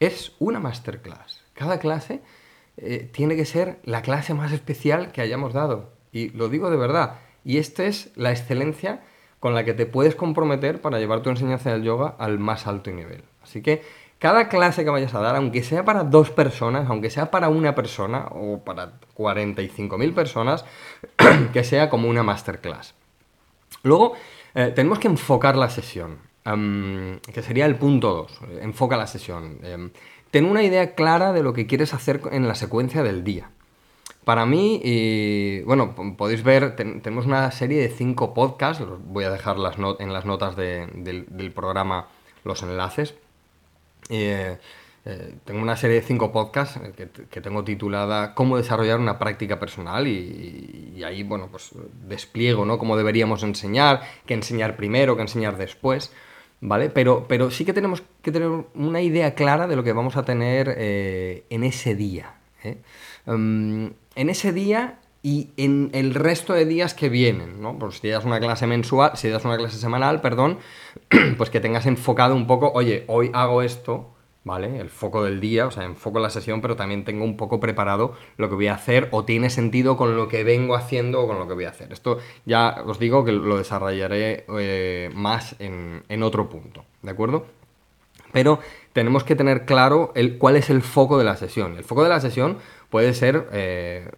es 0.00 0.32
una 0.38 0.60
masterclass. 0.60 1.42
Cada 1.54 1.78
clase 1.78 2.20
eh, 2.76 3.08
tiene 3.12 3.36
que 3.36 3.44
ser 3.44 3.78
la 3.84 4.02
clase 4.02 4.34
más 4.34 4.52
especial 4.52 5.12
que 5.12 5.20
hayamos 5.20 5.52
dado. 5.52 5.90
Y 6.12 6.30
lo 6.30 6.48
digo 6.48 6.70
de 6.70 6.76
verdad. 6.76 7.20
Y 7.44 7.58
esta 7.58 7.84
es 7.84 8.10
la 8.16 8.30
excelencia 8.30 9.02
con 9.40 9.54
la 9.54 9.64
que 9.64 9.74
te 9.74 9.86
puedes 9.86 10.14
comprometer 10.14 10.80
para 10.80 10.98
llevar 10.98 11.22
tu 11.22 11.30
enseñanza 11.30 11.72
del 11.72 11.82
yoga 11.82 12.14
al 12.18 12.38
más 12.38 12.66
alto 12.66 12.90
nivel. 12.90 13.24
Así 13.42 13.60
que 13.60 13.82
cada 14.18 14.48
clase 14.48 14.84
que 14.84 14.90
vayas 14.90 15.14
a 15.14 15.20
dar, 15.20 15.34
aunque 15.34 15.64
sea 15.64 15.84
para 15.84 16.04
dos 16.04 16.30
personas, 16.30 16.88
aunque 16.88 17.10
sea 17.10 17.32
para 17.32 17.48
una 17.48 17.74
persona 17.74 18.28
o 18.30 18.60
para 18.60 19.00
45.000 19.16 20.14
personas, 20.14 20.64
que 21.52 21.64
sea 21.64 21.90
como 21.90 22.08
una 22.08 22.22
masterclass. 22.22 22.94
Luego, 23.82 24.12
eh, 24.54 24.70
tenemos 24.76 25.00
que 25.00 25.08
enfocar 25.08 25.56
la 25.56 25.68
sesión, 25.70 26.18
que 26.44 27.42
sería 27.42 27.66
el 27.66 27.74
punto 27.74 28.28
2, 28.30 28.40
enfoca 28.60 28.96
la 28.96 29.08
sesión. 29.08 29.58
Em, 29.64 29.90
ten 30.32 30.46
una 30.46 30.64
idea 30.64 30.94
clara 30.94 31.32
de 31.32 31.42
lo 31.42 31.52
que 31.52 31.68
quieres 31.68 31.94
hacer 31.94 32.22
en 32.32 32.48
la 32.48 32.56
secuencia 32.56 33.04
del 33.04 33.22
día. 33.22 33.50
Para 34.24 34.46
mí, 34.46 35.62
bueno, 35.66 35.94
podéis 36.16 36.42
ver, 36.42 36.74
tenemos 36.74 37.26
una 37.26 37.50
serie 37.50 37.82
de 37.82 37.88
cinco 37.88 38.32
podcasts, 38.32 38.82
voy 39.04 39.24
a 39.24 39.30
dejar 39.30 39.56
en 39.98 40.12
las 40.12 40.24
notas 40.24 40.56
del, 40.56 41.52
programa 41.54 42.06
los 42.44 42.62
enlaces. 42.62 43.14
Eh, 44.08 44.56
eh, 45.04 45.34
tengo 45.44 45.60
una 45.60 45.76
serie 45.76 45.96
de 45.96 46.02
cinco 46.02 46.32
podcasts 46.32 46.80
que, 46.96 47.08
que, 47.08 47.40
tengo 47.40 47.64
titulada 47.64 48.34
Cómo 48.34 48.56
desarrollar 48.56 49.00
una 49.00 49.18
práctica 49.18 49.58
personal 49.58 50.06
y, 50.06 50.94
y, 50.96 51.02
ahí, 51.02 51.24
bueno, 51.24 51.48
pues 51.50 51.70
despliego, 52.06 52.64
¿no? 52.64 52.78
Cómo 52.78 52.96
deberíamos 52.96 53.42
enseñar, 53.42 54.02
qué 54.24 54.34
enseñar 54.34 54.76
primero, 54.76 55.16
qué 55.16 55.22
enseñar 55.22 55.56
después, 55.56 56.12
¿vale? 56.62 56.88
Pero, 56.88 57.26
pero 57.28 57.50
sí 57.50 57.66
que 57.66 57.74
tenemos 57.74 58.02
que 58.22 58.32
tener 58.32 58.48
una 58.74 59.02
idea 59.02 59.34
clara 59.34 59.66
de 59.66 59.76
lo 59.76 59.84
que 59.84 59.92
vamos 59.92 60.16
a 60.16 60.24
tener 60.24 60.74
eh, 60.78 61.44
en 61.50 61.64
ese 61.64 61.94
día. 61.94 62.36
¿eh? 62.62 62.78
Um, 63.26 63.90
en 64.14 64.30
ese 64.30 64.52
día 64.52 65.00
y 65.22 65.50
en 65.56 65.90
el 65.92 66.14
resto 66.14 66.54
de 66.54 66.64
días 66.64 66.94
que 66.94 67.08
vienen, 67.08 67.60
¿no? 67.60 67.78
Pues 67.78 67.98
si 67.98 68.08
das 68.08 68.24
una 68.24 68.40
clase 68.40 68.66
mensual, 68.66 69.16
si 69.16 69.28
das 69.28 69.44
una 69.44 69.56
clase 69.56 69.76
semanal, 69.76 70.20
perdón, 70.20 70.58
pues 71.36 71.50
que 71.50 71.60
tengas 71.60 71.86
enfocado 71.86 72.34
un 72.34 72.46
poco, 72.46 72.72
oye, 72.74 73.04
hoy 73.08 73.30
hago 73.34 73.62
esto, 73.62 74.11
¿vale? 74.44 74.80
El 74.80 74.90
foco 74.90 75.22
del 75.24 75.40
día, 75.40 75.66
o 75.66 75.70
sea, 75.70 75.84
enfoco 75.84 76.18
la 76.18 76.30
sesión, 76.30 76.60
pero 76.60 76.76
también 76.76 77.04
tengo 77.04 77.24
un 77.24 77.36
poco 77.36 77.60
preparado 77.60 78.14
lo 78.36 78.48
que 78.48 78.54
voy 78.54 78.66
a 78.66 78.74
hacer 78.74 79.08
o 79.12 79.24
tiene 79.24 79.50
sentido 79.50 79.96
con 79.96 80.16
lo 80.16 80.28
que 80.28 80.44
vengo 80.44 80.74
haciendo 80.74 81.22
o 81.22 81.26
con 81.26 81.38
lo 81.38 81.46
que 81.46 81.54
voy 81.54 81.64
a 81.64 81.70
hacer. 81.70 81.92
Esto 81.92 82.18
ya 82.44 82.82
os 82.86 82.98
digo 82.98 83.24
que 83.24 83.32
lo 83.32 83.58
desarrollaré 83.58 84.44
eh, 84.58 85.10
más 85.14 85.56
en, 85.58 86.22
otro 86.22 86.48
punto, 86.48 86.84
¿de 87.02 87.10
acuerdo? 87.10 87.46
Pero 88.32 88.60
tenemos 88.92 89.24
que 89.24 89.36
tener 89.36 89.64
claro 89.64 90.12
el, 90.14 90.38
cuál 90.38 90.56
es 90.56 90.70
el 90.70 90.82
foco 90.82 91.18
de 91.18 91.24
la 91.24 91.36
sesión. 91.36 91.76
El 91.76 91.84
foco 91.84 92.02
de 92.02 92.08
la 92.08 92.20
sesión 92.20 92.58
puede 92.90 93.14
ser, 93.14 93.48
eh, 93.52 94.08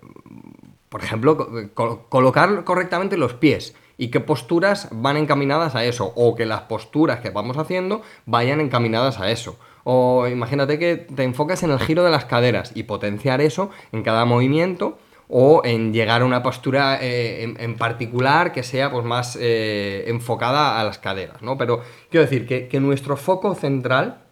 por 0.88 1.02
ejemplo, 1.02 1.71
colocar 2.09 2.64
correctamente 2.64 3.16
los 3.16 3.35
pies 3.35 3.75
y 3.97 4.09
qué 4.09 4.21
posturas 4.21 4.88
van 4.90 5.16
encaminadas 5.16 5.75
a 5.75 5.85
eso, 5.85 6.12
o 6.16 6.35
que 6.35 6.47
las 6.47 6.62
posturas 6.62 7.21
que 7.21 7.31
vamos 7.31 7.59
haciendo 7.59 8.02
vayan 8.26 8.61
encaminadas 8.61 9.21
a 9.21 9.31
eso. 9.31 9.59
O 9.84 10.26
imagínate 10.26 10.78
que 10.78 10.96
te 10.96 11.22
enfocas 11.22 11.62
en 11.62 11.70
el 11.70 11.78
giro 11.78 12.02
de 12.04 12.10
las 12.10 12.24
caderas 12.24 12.72
y 12.74 12.84
potenciar 12.84 13.40
eso 13.40 13.70
en 13.92 14.02
cada 14.02 14.24
movimiento 14.24 14.98
o 15.28 15.62
en 15.64 15.92
llegar 15.92 16.22
a 16.22 16.24
una 16.24 16.42
postura 16.42 16.98
eh, 17.00 17.54
en, 17.58 17.76
particular 17.76 18.52
que 18.52 18.62
sea 18.62 18.90
pues, 18.90 19.04
más 19.04 19.38
eh, 19.40 20.04
enfocada 20.06 20.80
a 20.80 20.84
las 20.84 20.98
caderas, 20.98 21.42
¿no? 21.42 21.56
Pero 21.56 21.82
quiero 22.10 22.24
decir 22.24 22.46
que, 22.46 22.68
que 22.68 22.80
nuestro 22.80 23.16
foco 23.16 23.54
central 23.54 24.22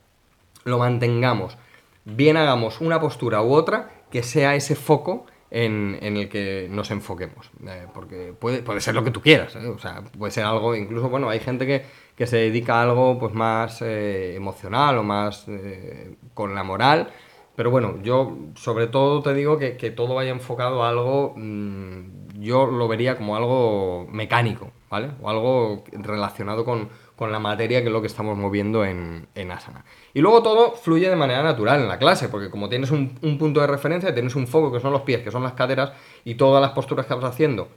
lo 0.64 0.78
mantengamos, 0.78 1.56
bien 2.04 2.36
hagamos 2.36 2.80
una 2.80 3.00
postura 3.00 3.42
u 3.42 3.52
otra, 3.52 3.90
que 4.10 4.22
sea 4.22 4.54
ese 4.54 4.74
foco 4.74 5.26
en, 5.52 5.98
el 6.16 6.28
que 6.28 6.66
nos 6.70 6.90
enfoquemos. 6.90 7.50
Eh, 7.66 7.86
porque 7.92 8.32
puede, 8.38 8.62
puede 8.62 8.80
ser 8.80 8.94
lo 8.94 9.04
que 9.04 9.10
tú 9.10 9.20
quieras, 9.20 9.54
¿eh? 9.56 9.68
o 9.68 9.78
sea, 9.78 10.02
puede 10.02 10.32
ser 10.32 10.44
algo, 10.44 10.74
incluso, 10.74 11.08
bueno, 11.10 11.28
hay 11.28 11.40
gente 11.40 11.66
que, 11.66 11.84
que 12.16 12.26
se 12.26 12.38
dedica 12.38 12.76
a 12.80 12.82
algo 12.82 13.18
pues 13.18 13.34
más 13.34 13.82
eh, 13.82 14.34
emocional 14.34 14.98
o 14.98 15.02
más 15.02 15.46
con 16.34 16.54
la 16.54 16.62
moral. 16.62 17.12
Pero 17.54 17.70
bueno, 17.70 17.98
yo 18.02 18.34
sobre 18.54 18.86
todo 18.86 19.22
te 19.22 19.34
digo 19.34 19.58
que, 19.58 19.76
que 19.76 19.90
todo 19.90 20.14
vaya 20.14 20.30
enfocado 20.30 20.82
a 20.82 20.88
algo, 20.88 21.34
mmm, 21.36 22.40
yo 22.40 22.66
lo 22.66 22.88
vería 22.88 23.18
como 23.18 23.36
algo 23.36 24.06
mecánico, 24.10 24.72
¿vale? 24.88 25.10
O 25.20 25.28
algo 25.28 25.84
relacionado 25.92 26.64
con, 26.64 26.88
con 27.14 27.30
la 27.30 27.38
materia 27.38 27.82
que 27.82 27.88
es 27.88 27.92
lo 27.92 28.00
que 28.00 28.06
estamos 28.06 28.38
moviendo 28.38 28.86
en, 28.86 29.28
en, 29.34 29.50
asana. 29.50 29.84
Y 30.14 30.20
luego 30.20 30.42
todo 30.42 30.72
fluye 30.72 31.08
de 31.08 31.16
manera 31.16 31.42
natural 31.42 31.80
en 31.80 31.88
la 31.88 31.98
clase, 31.98 32.28
porque 32.28 32.50
como 32.50 32.68
tienes 32.68 32.90
un, 32.90 33.18
un, 33.22 33.38
punto 33.38 33.60
de 33.60 33.66
referencia, 33.66 34.12
tienes 34.12 34.34
un 34.36 34.46
foco 34.46 34.72
que 34.72 34.80
son 34.80 34.92
los 34.92 35.02
pies, 35.02 35.22
que 35.22 35.30
son 35.30 35.42
las 35.42 35.54
caderas, 35.54 35.92
y 36.24 36.34
todas 36.34 36.60
las 36.60 36.72
posturas 36.72 37.06
que 37.06 37.14
vas 37.14 37.24
haciendo 37.24 37.68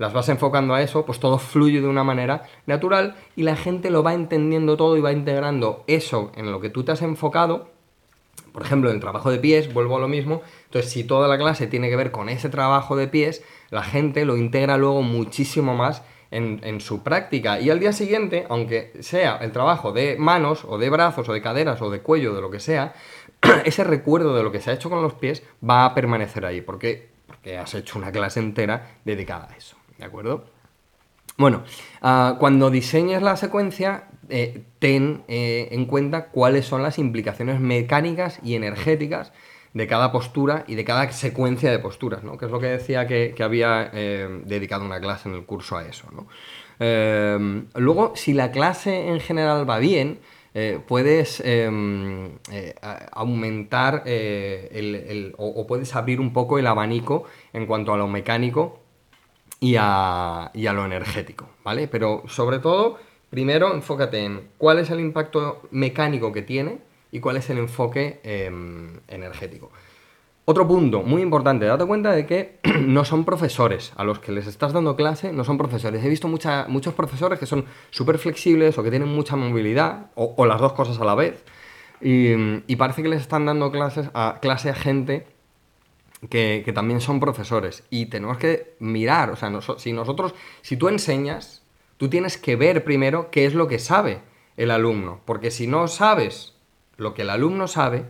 las 0.00 0.14
vas 0.14 0.30
enfocando 0.30 0.72
a 0.72 0.80
eso, 0.80 1.04
pues 1.04 1.20
todo 1.20 1.38
fluye 1.38 1.82
de 1.82 1.86
una 1.86 2.02
manera 2.02 2.44
natural 2.64 3.16
y 3.36 3.42
la 3.42 3.54
gente 3.54 3.90
lo 3.90 4.02
va 4.02 4.14
entendiendo 4.14 4.78
todo 4.78 4.96
y 4.96 5.02
va 5.02 5.12
integrando 5.12 5.84
eso 5.86 6.32
en 6.36 6.50
lo 6.50 6.58
que 6.58 6.70
tú 6.70 6.84
te 6.84 6.92
has 6.92 7.02
enfocado. 7.02 7.68
Por 8.50 8.62
ejemplo, 8.62 8.88
en 8.88 8.94
el 8.96 9.02
trabajo 9.02 9.30
de 9.30 9.38
pies, 9.38 9.74
vuelvo 9.74 9.98
a 9.98 10.00
lo 10.00 10.08
mismo. 10.08 10.40
Entonces, 10.64 10.90
si 10.90 11.04
toda 11.04 11.28
la 11.28 11.36
clase 11.36 11.66
tiene 11.66 11.90
que 11.90 11.96
ver 11.96 12.12
con 12.12 12.30
ese 12.30 12.48
trabajo 12.48 12.96
de 12.96 13.08
pies, 13.08 13.44
la 13.68 13.82
gente 13.82 14.24
lo 14.24 14.38
integra 14.38 14.78
luego 14.78 15.02
muchísimo 15.02 15.74
más 15.74 16.02
en, 16.30 16.80
su 16.80 17.02
práctica. 17.02 17.60
Y 17.60 17.70
al 17.70 17.80
día 17.80 17.92
siguiente, 17.92 18.46
aunque 18.48 18.92
sea 19.00 19.36
el 19.38 19.52
trabajo 19.52 19.92
de 19.92 20.16
manos 20.16 20.64
o 20.64 20.78
de 20.78 20.90
brazos 20.90 21.28
o 21.28 21.32
de 21.32 21.42
caderas 21.42 21.82
o 21.82 21.90
de 21.90 22.00
cuello, 22.00 22.34
de 22.34 22.40
lo 22.40 22.50
que 22.50 22.60
sea, 22.60 22.94
ese 23.64 23.84
recuerdo 23.84 24.36
de 24.36 24.42
lo 24.42 24.52
que 24.52 24.60
se 24.60 24.70
ha 24.70 24.74
hecho 24.74 24.90
con 24.90 25.02
los 25.02 25.14
pies 25.14 25.42
va 25.68 25.84
a 25.84 25.94
permanecer 25.94 26.46
ahí, 26.46 26.60
porque, 26.60 27.10
porque 27.26 27.58
has 27.58 27.74
hecho 27.74 27.98
una 27.98 28.12
clase 28.12 28.40
entera 28.40 28.98
dedicada 29.04 29.48
a 29.50 29.56
eso. 29.56 29.76
¿De 29.98 30.04
acuerdo? 30.04 30.44
Bueno, 31.36 31.62
uh, 32.02 32.36
cuando 32.38 32.70
diseñes 32.70 33.22
la 33.22 33.36
secuencia, 33.36 34.04
eh, 34.28 34.62
ten 34.78 35.24
eh, 35.26 35.68
en 35.72 35.86
cuenta 35.86 36.26
cuáles 36.26 36.66
son 36.66 36.82
las 36.82 36.98
implicaciones 36.98 37.60
mecánicas 37.60 38.38
y 38.42 38.54
energéticas 38.54 39.32
de 39.72 39.86
cada 39.86 40.10
postura 40.10 40.64
y 40.66 40.74
de 40.74 40.84
cada 40.84 41.10
secuencia 41.12 41.70
de 41.70 41.78
posturas, 41.78 42.24
¿no? 42.24 42.36
Que 42.36 42.46
es 42.46 42.50
lo 42.50 42.58
que 42.58 42.66
decía 42.66 43.06
que, 43.06 43.34
había 43.40 43.90
eh, 43.92 44.42
dedicado 44.44 44.84
una 44.84 45.00
clase 45.00 45.28
en 45.28 45.36
el 45.36 45.44
curso 45.44 45.76
a 45.76 45.84
eso, 45.84 46.08
¿no? 46.12 46.26
Eh, 46.80 47.64
luego, 47.76 48.14
si 48.16 48.32
la 48.32 48.50
clase 48.50 49.08
en 49.08 49.20
general 49.20 49.68
va 49.68 49.78
bien, 49.78 50.18
eh, 50.54 50.80
puedes 50.88 51.40
aumentar 53.12 54.02
el, 54.06 55.34
o, 55.38 55.66
puedes 55.66 55.94
abrir 55.94 56.20
un 56.20 56.32
poco 56.32 56.58
el 56.58 56.66
abanico 56.66 57.24
en 57.52 57.66
cuanto 57.66 57.94
a 57.94 57.96
lo 57.96 58.08
mecánico 58.08 58.80
y 59.60 59.76
a, 59.78 60.50
y 60.52 60.66
a 60.66 60.72
lo 60.72 60.84
energético, 60.84 61.48
¿vale? 61.62 61.86
Pero 61.86 62.24
sobre 62.26 62.58
todo, 62.58 62.98
primero 63.28 63.72
enfócate 63.72 64.24
en 64.24 64.48
cuál 64.58 64.80
es 64.80 64.90
el 64.90 64.98
impacto 64.98 65.62
mecánico 65.70 66.32
que 66.32 66.42
tiene 66.42 66.89
y 67.12 67.20
cuál 67.20 67.36
es 67.36 67.50
el 67.50 67.58
enfoque 67.58 68.20
em, 68.22 69.00
energético. 69.08 69.70
Otro 70.44 70.66
punto 70.66 71.02
muy 71.02 71.22
importante, 71.22 71.66
date 71.66 71.84
cuenta 71.84 72.10
de 72.10 72.26
que 72.26 72.58
no 72.80 73.04
son 73.04 73.24
profesores 73.24 73.92
a 73.96 74.04
los 74.04 74.18
que 74.18 74.32
les 74.32 74.46
estás 74.46 74.72
dando 74.72 74.96
clase, 74.96 75.32
no 75.32 75.44
son 75.44 75.58
profesores. 75.58 76.04
He 76.04 76.08
visto 76.08 76.28
muchos 76.28 76.94
profesores 76.94 77.38
que 77.38 77.46
son 77.46 77.66
súper 77.90 78.18
flexibles 78.18 78.76
o 78.76 78.82
que 78.82 78.90
tienen 78.90 79.08
mucha 79.08 79.36
movilidad, 79.36 80.10
o, 80.16 80.44
las 80.46 80.60
dos 80.60 80.72
cosas 80.72 80.98
a 80.98 81.04
la 81.04 81.14
vez, 81.14 81.44
y, 82.00 82.74
parece 82.76 83.02
que 83.02 83.08
les 83.08 83.20
están 83.20 83.46
dando 83.46 83.70
clases 83.70 84.10
a, 84.14 84.38
clase 84.40 84.70
a 84.70 84.74
gente 84.74 85.26
que, 86.28 86.68
también 86.74 87.00
son 87.00 87.20
profesores. 87.20 87.84
Y 87.90 88.06
tenemos 88.06 88.38
que 88.38 88.74
mirar, 88.80 89.30
o 89.30 89.36
sea, 89.36 89.52
si 89.78 89.92
nosotros, 89.92 90.34
si 90.62 90.76
tú 90.76 90.88
enseñas, 90.88 91.62
tú 91.96 92.08
tienes 92.08 92.38
que 92.38 92.56
ver 92.56 92.82
primero 92.82 93.30
qué 93.30 93.44
es 93.44 93.54
lo 93.54 93.68
que 93.68 93.78
sabe 93.78 94.22
el 94.56 94.70
alumno, 94.70 95.20
porque 95.26 95.50
si 95.50 95.66
no 95.66 95.86
sabes 95.86 96.54
lo 97.00 97.14
que 97.14 97.22
el 97.22 97.30
alumno 97.30 97.66
sabe, 97.66 98.04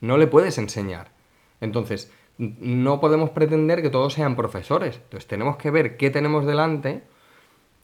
no 0.00 0.16
le 0.16 0.26
puedes 0.26 0.56
enseñar. 0.58 1.12
Entonces, 1.60 2.10
no 2.38 3.00
podemos 3.00 3.30
pretender 3.30 3.82
que 3.82 3.90
todos 3.90 4.14
sean 4.14 4.34
profesores. 4.34 4.96
Entonces, 4.96 5.28
tenemos 5.28 5.58
que 5.58 5.70
ver 5.70 5.98
qué 5.98 6.10
tenemos 6.10 6.46
delante 6.46 7.02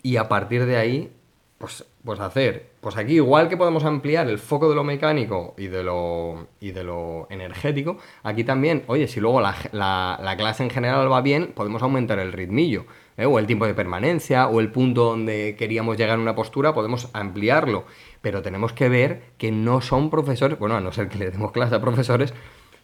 y 0.03 0.17
a 0.17 0.29
partir 0.29 0.65
de 0.65 0.79
ahí, 0.79 1.13
pues, 1.59 1.85
pues 2.03 2.21
hacer. 2.21 2.71
Pues 2.81 2.97
aquí, 2.97 3.17
igual 3.17 3.51
que 3.51 3.59
podemos 3.59 3.85
ampliar 3.85 4.29
el 4.29 4.39
foco 4.39 4.71
de 4.71 4.75
lo 4.75 4.83
mecánico 4.83 5.55
y 5.59 5.67
de 5.67 5.83
lo, 5.83 6.47
y 6.59 6.71
de 6.71 6.85
lo 6.85 7.27
energético, 7.29 7.99
aquí 8.23 8.43
también, 8.43 8.85
oye, 8.87 9.09
si 9.09 9.21
luego 9.21 9.43
la, 9.43 10.35
clase 10.39 10.63
en 10.63 10.71
general 10.71 11.13
va 11.13 11.21
bien, 11.21 11.53
podemos 11.55 11.83
aumentar 11.83 12.19
el 12.19 12.33
ritmillo. 12.33 12.87
¿Eh? 13.17 13.27
O 13.27 13.39
el 13.39 13.47
tiempo 13.47 13.67
de 13.67 13.75
permanencia, 13.75 14.49
o 14.49 14.61
el 14.61 14.71
punto 14.71 15.05
donde 15.05 15.57
queríamos 15.59 15.97
llegar 15.97 16.17
en 16.17 16.23
una 16.23 16.35
postura, 16.35 16.75
podemos 16.75 17.09
ampliarlo 17.13 17.85
pero 18.27 18.43
tenemos 18.43 18.73
que 18.73 18.89
ver 18.89 19.23
que 19.39 19.53
no 19.53 19.81
son 19.81 20.11
profesores, 20.11 20.59
bueno, 20.59 20.75
a 20.75 20.81
no 20.81 20.91
ser 20.91 21.09
que 21.09 21.17
le 21.17 21.31
demos 21.31 21.53
clase 21.53 21.77
a 21.77 21.81
profesores, 21.81 22.35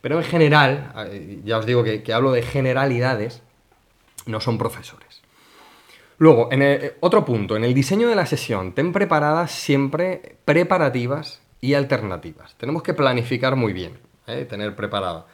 pero 0.01 0.19
en 0.19 0.23
general, 0.23 0.93
eh, 1.11 1.41
ya 1.45 1.59
os 1.59 1.67
digo 1.67 1.83
que, 1.83 2.13
hablo 2.13 2.31
de 2.31 2.43
generalidades, 2.43 3.43
no 4.25 4.41
son 4.41 4.57
profesores. 4.57 5.21
Luego, 6.19 6.47
en 6.53 6.63
eh, 6.63 6.93
otro 7.01 7.25
punto, 7.25 7.57
en 7.57 7.65
el 7.65 7.75
diseño 7.75 8.09
de 8.09 8.15
la 8.15 8.27
sesión, 8.27 8.73
ten 8.73 8.93
preparadas 8.93 9.51
siempre 9.51 10.37
preparativas 10.45 11.43
y 11.61 11.75
alternativas. 11.75 12.55
Tenemos 12.57 12.85
que 12.85 12.95
planificar 12.95 13.57
muy 13.57 13.73
bien, 13.73 13.99
tener 14.49 14.77
preparada 14.77 15.27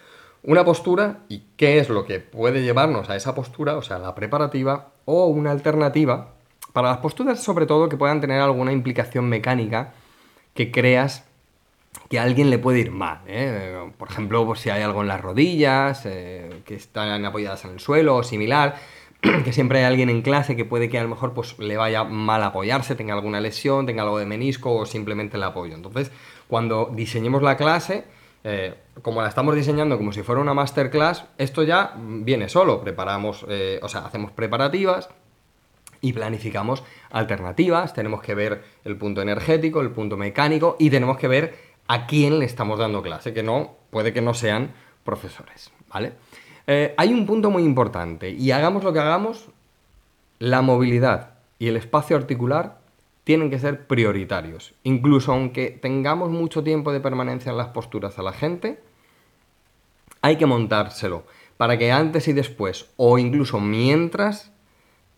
una 0.48 0.64
postura 0.64 1.18
y 1.28 1.42
qué 1.58 1.78
es 1.78 1.90
lo 1.90 2.06
que 2.06 2.20
puede 2.20 2.62
llevarnos 2.62 3.10
a 3.10 3.16
esa 3.16 3.34
postura, 3.34 3.76
o 3.76 3.82
sea, 3.82 3.98
la 3.98 4.14
preparativa, 4.14 4.92
o 5.04 5.26
una 5.26 5.50
alternativa 5.50 6.30
para 6.72 6.88
las 6.88 6.98
posturas, 6.98 7.42
sobre 7.42 7.66
todo, 7.66 7.90
que 7.90 7.98
puedan 7.98 8.22
tener 8.22 8.40
alguna 8.40 8.72
implicación 8.72 9.28
mecánica 9.28 9.92
que 10.54 10.70
creas 10.70 11.26
que 12.08 12.18
a 12.18 12.22
alguien 12.22 12.48
le 12.48 12.58
puede 12.58 12.80
ir 12.80 12.90
mal. 12.90 13.20
¿eh? 13.26 13.92
Por 13.98 14.08
ejemplo, 14.08 14.46
pues, 14.46 14.60
si 14.60 14.70
hay 14.70 14.80
algo 14.80 15.02
en 15.02 15.08
las 15.08 15.20
rodillas, 15.20 16.06
eh, 16.06 16.62
que 16.64 16.76
están 16.76 17.26
apoyadas 17.26 17.66
en 17.66 17.72
el 17.72 17.80
suelo 17.80 18.16
o 18.16 18.22
similar, 18.22 18.76
que 19.20 19.52
siempre 19.52 19.80
hay 19.80 19.84
alguien 19.84 20.08
en 20.08 20.22
clase 20.22 20.56
que 20.56 20.64
puede 20.64 20.88
que 20.88 20.98
a 20.98 21.02
lo 21.02 21.10
mejor 21.10 21.34
pues, 21.34 21.58
le 21.58 21.76
vaya 21.76 22.04
mal 22.04 22.42
apoyarse, 22.42 22.94
tenga 22.94 23.12
alguna 23.12 23.42
lesión, 23.42 23.84
tenga 23.84 24.02
algo 24.02 24.18
de 24.18 24.24
menisco 24.24 24.74
o 24.74 24.86
simplemente 24.86 25.36
el 25.36 25.42
apoyo. 25.42 25.74
Entonces, 25.74 26.10
cuando 26.46 26.90
diseñemos 26.94 27.42
la 27.42 27.58
clase, 27.58 28.04
eh, 28.44 28.74
como 29.02 29.22
la 29.22 29.28
estamos 29.28 29.54
diseñando 29.54 29.96
como 29.96 30.12
si 30.12 30.22
fuera 30.22 30.40
una 30.40 30.54
masterclass, 30.54 31.24
esto 31.38 31.62
ya 31.62 31.94
viene 31.96 32.48
solo. 32.48 32.80
Preparamos, 32.80 33.44
o 33.44 33.88
sea, 33.88 34.06
hacemos 34.06 34.32
preparativas, 34.32 35.08
y 36.00 36.12
planificamos 36.12 36.84
alternativas, 37.10 37.92
tenemos 37.92 38.22
que 38.22 38.34
ver 38.34 38.62
el 38.84 38.96
punto 38.96 39.22
energético, 39.22 39.80
el 39.80 39.90
punto 39.90 40.16
mecánico 40.16 40.76
y 40.78 40.90
tenemos 40.90 41.18
que 41.18 41.28
ver 41.28 41.56
a 41.86 42.06
quién 42.06 42.38
le 42.38 42.44
estamos 42.44 42.78
dando 42.78 43.02
clase, 43.02 43.32
que 43.32 43.42
no, 43.42 43.76
puede 43.90 44.12
que 44.12 44.20
no 44.20 44.34
sean 44.34 44.72
profesores, 45.04 45.72
¿vale? 45.92 46.12
Eh, 46.66 46.94
hay 46.98 47.12
un 47.12 47.26
punto 47.26 47.50
muy 47.50 47.62
importante, 47.62 48.30
y 48.30 48.50
hagamos 48.50 48.84
lo 48.84 48.92
que 48.92 48.98
hagamos, 48.98 49.48
la 50.38 50.60
movilidad 50.60 51.30
y 51.58 51.68
el 51.68 51.76
espacio 51.76 52.16
articular 52.16 52.77
tienen 53.28 53.50
que 53.50 53.58
ser 53.58 53.86
prioritarios. 53.86 54.72
Incluso 54.84 55.32
aunque 55.32 55.68
tengamos 55.68 56.30
mucho 56.30 56.64
tiempo 56.64 56.94
de 56.94 57.00
permanencia 57.00 57.50
en 57.50 57.58
las 57.58 57.68
posturas 57.68 58.18
a 58.18 58.22
la 58.22 58.32
gente, 58.32 58.80
hay 60.22 60.36
que 60.36 60.46
montárselo 60.46 61.24
para 61.58 61.76
que 61.76 61.92
antes 61.92 62.26
y 62.28 62.32
después, 62.32 62.88
o 62.96 63.18
incluso 63.18 63.60
mientras, 63.60 64.50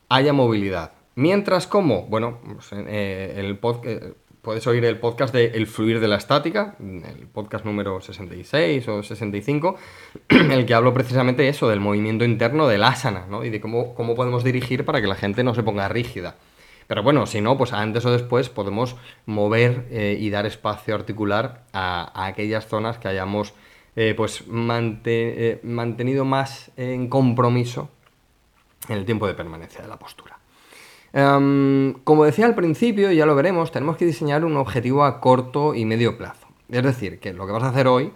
haya 0.08 0.32
movilidad. 0.32 0.90
Mientras, 1.14 1.68
¿cómo? 1.68 2.02
Bueno, 2.06 2.40
pues, 2.52 2.72
eh, 2.72 3.54
eh, 3.54 4.12
puedes 4.42 4.66
oír 4.66 4.84
el 4.86 4.98
podcast 4.98 5.32
de 5.32 5.44
El 5.44 5.68
fluir 5.68 6.00
de 6.00 6.08
la 6.08 6.16
estática, 6.16 6.74
el 6.80 7.28
podcast 7.28 7.64
número 7.64 8.00
66 8.00 8.88
o 8.88 9.04
65, 9.04 9.76
el 10.28 10.66
que 10.66 10.74
hablo 10.74 10.92
precisamente 10.92 11.46
eso, 11.46 11.68
del 11.68 11.78
movimiento 11.78 12.24
interno 12.24 12.66
del 12.66 12.82
asana, 12.82 13.26
¿no? 13.30 13.44
Y 13.44 13.50
de 13.50 13.60
cómo, 13.60 13.94
cómo 13.94 14.16
podemos 14.16 14.42
dirigir 14.42 14.84
para 14.84 15.00
que 15.00 15.06
la 15.06 15.14
gente 15.14 15.44
no 15.44 15.54
se 15.54 15.62
ponga 15.62 15.86
rígida. 15.86 16.34
Pero 16.90 17.04
bueno, 17.04 17.24
si 17.26 17.40
no, 17.40 17.56
pues 17.56 17.72
antes 17.72 18.04
o 18.04 18.10
después 18.10 18.48
podemos 18.48 18.96
mover 19.24 19.86
eh, 19.92 20.16
y 20.18 20.28
dar 20.28 20.44
espacio 20.44 20.96
articular 20.96 21.62
a, 21.72 22.26
aquellas 22.26 22.66
zonas 22.66 22.98
que 22.98 23.06
hayamos 23.06 23.54
eh, 23.94 24.12
pues 24.16 24.42
eh, 24.48 25.60
mantenido 25.62 26.24
más 26.24 26.72
en 26.76 27.08
compromiso 27.08 27.90
en 28.88 28.96
el 28.96 29.04
tiempo 29.04 29.28
de 29.28 29.34
permanencia 29.34 29.82
de 29.82 29.86
la 29.86 30.00
postura. 30.00 30.40
Em, 31.12 31.94
como 32.02 32.24
decía 32.24 32.46
al 32.46 32.56
principio, 32.56 33.12
ya 33.12 33.24
lo 33.24 33.36
veremos, 33.36 33.70
tenemos 33.70 33.96
que 33.96 34.04
diseñar 34.04 34.44
un 34.44 34.56
objetivo 34.56 35.04
a 35.04 35.20
corto 35.20 35.76
y 35.76 35.84
medio 35.84 36.18
plazo. 36.18 36.48
Es 36.68 36.82
decir, 36.82 37.20
que 37.20 37.32
lo 37.32 37.46
que 37.46 37.52
vas 37.52 37.62
a 37.62 37.68
hacer 37.68 37.86
hoy, 37.86 38.12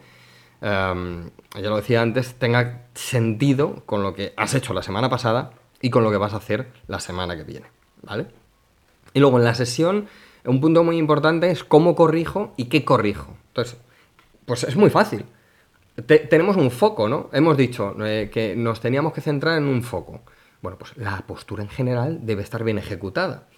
em, 0.61 1.31
ya 1.54 1.71
lo 1.71 1.76
decía 1.76 2.02
antes, 2.02 2.35
tenga 2.40 2.88
sentido 2.95 3.85
con 3.87 4.02
lo 4.02 4.14
que 4.14 4.35
has 4.37 4.52
hecho 4.52 4.75
la 4.75 4.83
semana 4.83 5.09
pasada 5.09 5.52
y 5.81 5.90
con 5.90 6.02
lo 6.02 6.11
que 6.11 6.16
vas 6.16 6.35
a 6.35 6.38
hacer 6.38 6.73
la 6.88 6.99
semana 6.99 7.37
que 7.37 7.45
viene. 7.45 7.69
¿Vale? 8.02 8.43
Y 9.14 9.21
luego 9.21 9.38
en 9.38 9.44
la 9.44 9.54
sesión, 9.54 10.09
un 10.44 10.61
punto 10.61 10.85
muy 10.85 10.99
importante 10.99 11.50
es 11.50 11.64
cómo 11.64 11.94
corrijo 11.94 12.52
y 12.56 12.66
qué 12.66 12.85
corrijo. 12.85 13.35
Entonces, 13.49 13.78
pues 14.44 14.64
es 14.64 14.76
muy 14.76 14.90
fácil. 14.90 15.25
tenemos 16.06 16.56
un 16.56 16.71
foco, 16.71 17.09
¿no? 17.09 17.30
Hemos 17.33 17.56
dicho 17.56 17.94
eh, 18.04 18.28
que 18.30 18.56
nos 18.56 18.80
teníamos 18.80 19.12
que 19.12 19.21
centrar 19.21 19.56
en 19.56 19.64
un 19.64 19.83
foco. 19.83 20.21
Bueno, 20.61 20.76
pues 20.76 20.97
la 20.97 21.25
postura 21.26 21.62
en 21.62 21.68
general 21.68 22.21
debe 22.23 22.42
estar 22.42 22.64
bien 22.64 22.78
ejecutada. 22.78 23.49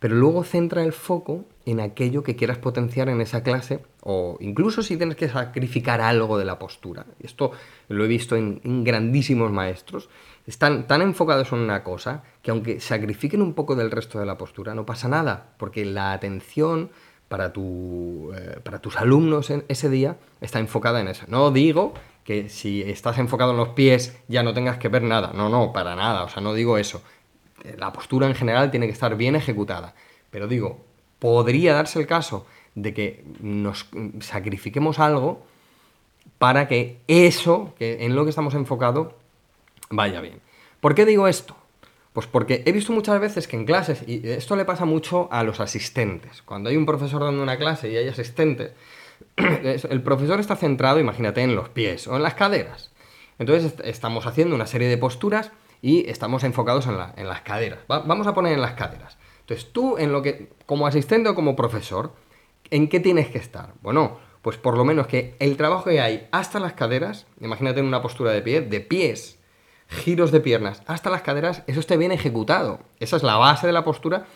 Pero 0.00 0.16
luego 0.16 0.42
centra 0.44 0.82
el 0.82 0.92
foco 0.92 1.44
en 1.64 1.80
aquello 1.80 2.22
que 2.22 2.36
quieras 2.36 2.58
potenciar 2.58 3.08
en 3.08 3.20
esa 3.20 3.42
clase 3.42 3.84
o 4.02 4.36
incluso 4.40 4.82
si 4.82 4.96
tienes 4.96 5.16
que 5.16 5.28
sacrificar 5.28 6.00
algo 6.00 6.36
de 6.36 6.44
la 6.44 6.58
postura. 6.58 7.06
Esto 7.20 7.52
lo 7.88 8.04
he 8.04 8.08
visto 8.08 8.36
en, 8.36 8.60
en 8.64 8.84
grandísimos 8.84 9.52
maestros 9.52 10.10
están 10.46 10.86
tan 10.86 11.02
enfocados 11.02 11.52
en 11.52 11.58
una 11.60 11.82
cosa 11.82 12.22
que 12.42 12.50
aunque 12.50 12.80
sacrifiquen 12.80 13.42
un 13.42 13.54
poco 13.54 13.74
del 13.76 13.90
resto 13.90 14.18
de 14.18 14.26
la 14.26 14.36
postura, 14.36 14.74
no 14.74 14.84
pasa 14.84 15.08
nada, 15.08 15.54
porque 15.58 15.84
la 15.84 16.12
atención 16.12 16.90
para, 17.28 17.52
tu, 17.52 18.32
eh, 18.36 18.60
para 18.62 18.80
tus 18.80 18.96
alumnos 18.96 19.50
en 19.50 19.64
ese 19.68 19.88
día 19.88 20.16
está 20.40 20.58
enfocada 20.58 21.00
en 21.00 21.08
eso. 21.08 21.24
No 21.28 21.50
digo 21.50 21.94
que 22.24 22.48
si 22.48 22.82
estás 22.82 23.18
enfocado 23.18 23.52
en 23.52 23.56
los 23.56 23.70
pies 23.70 24.18
ya 24.28 24.42
no 24.42 24.54
tengas 24.54 24.78
que 24.78 24.88
ver 24.88 25.02
nada, 25.02 25.32
no, 25.34 25.48
no, 25.48 25.72
para 25.72 25.96
nada, 25.96 26.24
o 26.24 26.28
sea, 26.28 26.42
no 26.42 26.54
digo 26.54 26.78
eso. 26.78 27.02
La 27.78 27.92
postura 27.92 28.26
en 28.26 28.34
general 28.34 28.70
tiene 28.70 28.86
que 28.86 28.92
estar 28.92 29.16
bien 29.16 29.36
ejecutada, 29.36 29.94
pero 30.30 30.46
digo, 30.46 30.84
podría 31.18 31.74
darse 31.74 31.98
el 31.98 32.06
caso 32.06 32.46
de 32.74 32.92
que 32.92 33.24
nos 33.40 33.86
sacrifiquemos 34.20 34.98
algo 34.98 35.46
para 36.38 36.68
que 36.68 37.00
eso, 37.08 37.74
que 37.78 38.04
en 38.04 38.14
lo 38.14 38.24
que 38.24 38.30
estamos 38.30 38.54
enfocados, 38.54 39.14
vaya 39.90 40.20
bien. 40.20 40.40
¿Por 40.80 40.94
qué 40.94 41.04
digo 41.04 41.28
esto? 41.28 41.56
Pues 42.12 42.26
porque 42.26 42.62
he 42.64 42.72
visto 42.72 42.92
muchas 42.92 43.20
veces 43.20 43.48
que 43.48 43.56
en 43.56 43.64
clases, 43.64 44.04
y 44.06 44.28
esto 44.28 44.54
le 44.54 44.64
pasa 44.64 44.84
mucho 44.84 45.28
a 45.32 45.42
los 45.42 45.60
asistentes, 45.60 46.42
cuando 46.42 46.70
hay 46.70 46.76
un 46.76 46.86
profesor 46.86 47.22
dando 47.22 47.42
una 47.42 47.58
clase 47.58 47.90
y 47.90 47.96
hay 47.96 48.08
asistentes, 48.08 48.72
el 49.36 50.02
profesor 50.02 50.38
está 50.38 50.54
centrado, 50.54 51.00
imagínate, 51.00 51.42
en 51.42 51.56
los 51.56 51.70
pies 51.70 52.06
o 52.06 52.16
en 52.16 52.22
las 52.22 52.34
caderas. 52.34 52.92
Entonces 53.38 53.74
estamos 53.84 54.26
haciendo 54.26 54.54
una 54.54 54.66
serie 54.66 54.88
de 54.88 54.96
posturas 54.96 55.50
y 55.82 56.08
estamos 56.08 56.44
enfocados 56.44 56.86
en, 56.86 57.26
las 57.26 57.40
caderas. 57.42 57.80
vamos 57.88 58.26
a 58.26 58.34
poner 58.34 58.52
en 58.52 58.60
las 58.60 58.74
caderas. 58.74 59.18
Entonces 59.40 59.72
tú, 59.72 59.98
en 59.98 60.12
lo 60.12 60.22
que, 60.22 60.50
como 60.66 60.86
asistente 60.86 61.28
o 61.28 61.34
como 61.34 61.56
profesor, 61.56 62.14
¿en 62.70 62.88
qué 62.88 63.00
tienes 63.00 63.28
que 63.28 63.38
estar? 63.38 63.74
Bueno, 63.82 64.18
pues 64.40 64.56
por 64.56 64.78
lo 64.78 64.84
menos 64.84 65.06
que 65.06 65.34
el 65.40 65.56
trabajo 65.56 65.84
que 65.84 66.00
hay 66.00 66.28
hasta 66.30 66.60
las 66.60 66.74
caderas, 66.74 67.26
imagínate 67.40 67.80
en 67.80 67.86
una 67.86 68.02
postura 68.02 68.30
de 68.30 68.40
pie, 68.40 68.60
de 68.60 68.80
pies 68.80 69.38
giros 69.94 70.30
de 70.32 70.40
piernas 70.40 70.82
hasta 70.86 71.10
las 71.10 71.22
caderas, 71.22 71.62
eso 71.66 71.80
esté 71.80 71.96
bien 71.96 72.12
ejecutado. 72.12 72.80
Esa 73.00 73.16
es 73.16 73.22
la 73.22 73.36
base 73.36 73.66
de 73.66 73.72
la 73.72 73.84
postura 73.84 74.26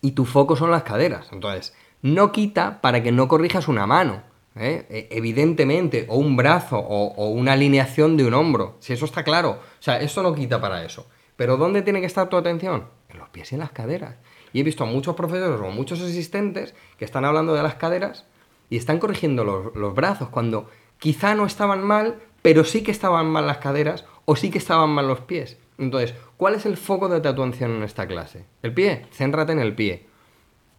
y 0.00 0.12
tu 0.12 0.24
foco 0.24 0.56
son 0.56 0.70
las 0.70 0.82
caderas. 0.82 1.28
Entonces, 1.32 1.74
no 2.02 2.32
quita 2.32 2.80
para 2.80 3.02
que 3.02 3.12
no 3.12 3.28
corrijas 3.28 3.68
una 3.68 3.86
mano, 3.86 4.22
¿eh? 4.56 4.86
E, 4.88 5.08
evidentemente, 5.10 6.06
o 6.08 6.16
un 6.16 6.36
brazo, 6.36 6.78
o, 6.78 7.28
una 7.28 7.52
alineación 7.52 8.16
de 8.16 8.24
un 8.24 8.34
hombro, 8.34 8.76
si 8.80 8.92
eso 8.92 9.04
está 9.04 9.24
claro. 9.24 9.50
O 9.50 9.82
sea, 9.82 10.00
eso 10.00 10.22
no 10.22 10.34
quita 10.34 10.60
para 10.60 10.84
eso. 10.84 11.06
Pero 11.36 11.56
¿dónde 11.56 11.82
tiene 11.82 12.00
que 12.00 12.06
estar 12.06 12.28
tu 12.28 12.36
atención? 12.36 12.84
En 13.08 13.18
los 13.18 13.28
pies 13.30 13.52
y 13.52 13.54
en 13.54 13.60
las 13.60 13.72
caderas. 13.72 14.16
Y 14.52 14.60
he 14.60 14.64
visto 14.64 14.84
a 14.84 14.86
muchos 14.86 15.14
profesores 15.14 15.60
o 15.60 15.70
muchos 15.70 16.00
asistentes 16.00 16.74
que 16.98 17.04
están 17.04 17.24
hablando 17.24 17.54
de 17.54 17.62
las 17.62 17.76
caderas 17.76 18.26
y 18.68 18.76
están 18.76 18.98
corrigiendo 18.98 19.44
los 19.44 19.94
brazos 19.94 20.28
cuando 20.28 20.68
quizá 20.98 21.34
no 21.34 21.46
estaban 21.46 21.82
mal, 21.82 22.20
pero 22.42 22.64
sí 22.64 22.82
que 22.82 22.90
estaban 22.90 23.26
mal 23.26 23.46
las 23.46 23.58
caderas 23.58 24.04
o 24.24 24.36
sí 24.36 24.50
que 24.50 24.58
estaban 24.58 24.90
mal 24.90 25.08
los 25.08 25.20
pies. 25.20 25.56
Entonces, 25.78 26.14
¿cuál 26.36 26.54
es 26.54 26.66
el 26.66 26.76
foco 26.76 27.08
de 27.08 27.20
tu 27.20 27.28
atención 27.28 27.72
en 27.72 27.82
esta 27.82 28.06
clase? 28.06 28.44
El 28.62 28.74
pie, 28.74 29.06
céntrate 29.12 29.52
en 29.52 29.60
el 29.60 29.74
pie. 29.74 30.06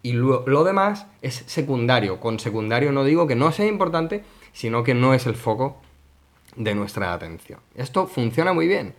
Y 0.04 0.14
lo, 0.14 0.44
lo, 0.48 0.64
demás 0.64 1.08
es 1.22 1.44
secundario. 1.48 2.20
Con 2.20 2.40
secundario 2.40 2.92
no 2.92 3.04
digo 3.04 3.28
que 3.28 3.36
no 3.36 3.52
sea 3.52 3.68
importante, 3.68 4.24
sino 4.52 4.84
que 4.84 4.94
no 4.94 5.14
es 5.14 5.26
el 5.26 5.36
foco 5.36 5.78
de 6.56 6.76
nuestra 6.76 7.14
atención. 7.14 7.60
Esto 7.76 8.08
funciona 8.08 8.54
muy 8.54 8.68
bien. 8.68 8.94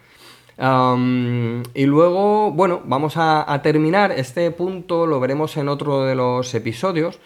y 1.75 1.87
luego, 1.87 2.53
bueno, 2.53 2.83
vamos 2.85 3.17
a, 3.17 3.53
a, 3.53 3.63
terminar. 3.63 4.13
Este 4.13 4.51
punto 4.51 5.07
lo 5.07 5.19
veremos 5.19 5.57
en 5.57 5.69
otro 5.69 6.05
de 6.05 6.15
los 6.15 6.55
episodios 6.55 7.21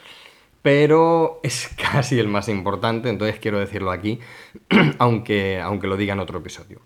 pero 0.66 1.38
es 1.44 1.70
casi 1.92 2.18
el 2.18 2.26
más 2.26 2.48
importante, 2.48 3.08
entonces 3.08 3.38
quiero 3.38 3.60
decirlo 3.60 3.92
aquí, 3.92 4.18
aunque, 4.98 5.60
aunque 5.60 5.86
lo 5.86 5.96
diga 5.96 6.14
en 6.14 6.18
otro 6.18 6.40
episodio. 6.40 6.80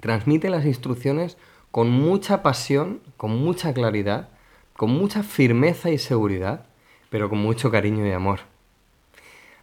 Transmite 0.00 0.50
las 0.50 0.64
instrucciones 0.64 1.36
con 1.70 1.90
mucha 1.90 2.42
pasión, 2.42 3.00
con 3.16 3.36
mucha 3.36 3.72
claridad, 3.74 4.28
con 4.76 4.90
mucha 4.90 5.22
firmeza 5.22 5.90
y 5.90 5.98
seguridad, 5.98 6.66
pero 7.10 7.28
con 7.28 7.38
mucho 7.38 7.70
cariño 7.70 8.06
y 8.06 8.12
amor. 8.12 8.40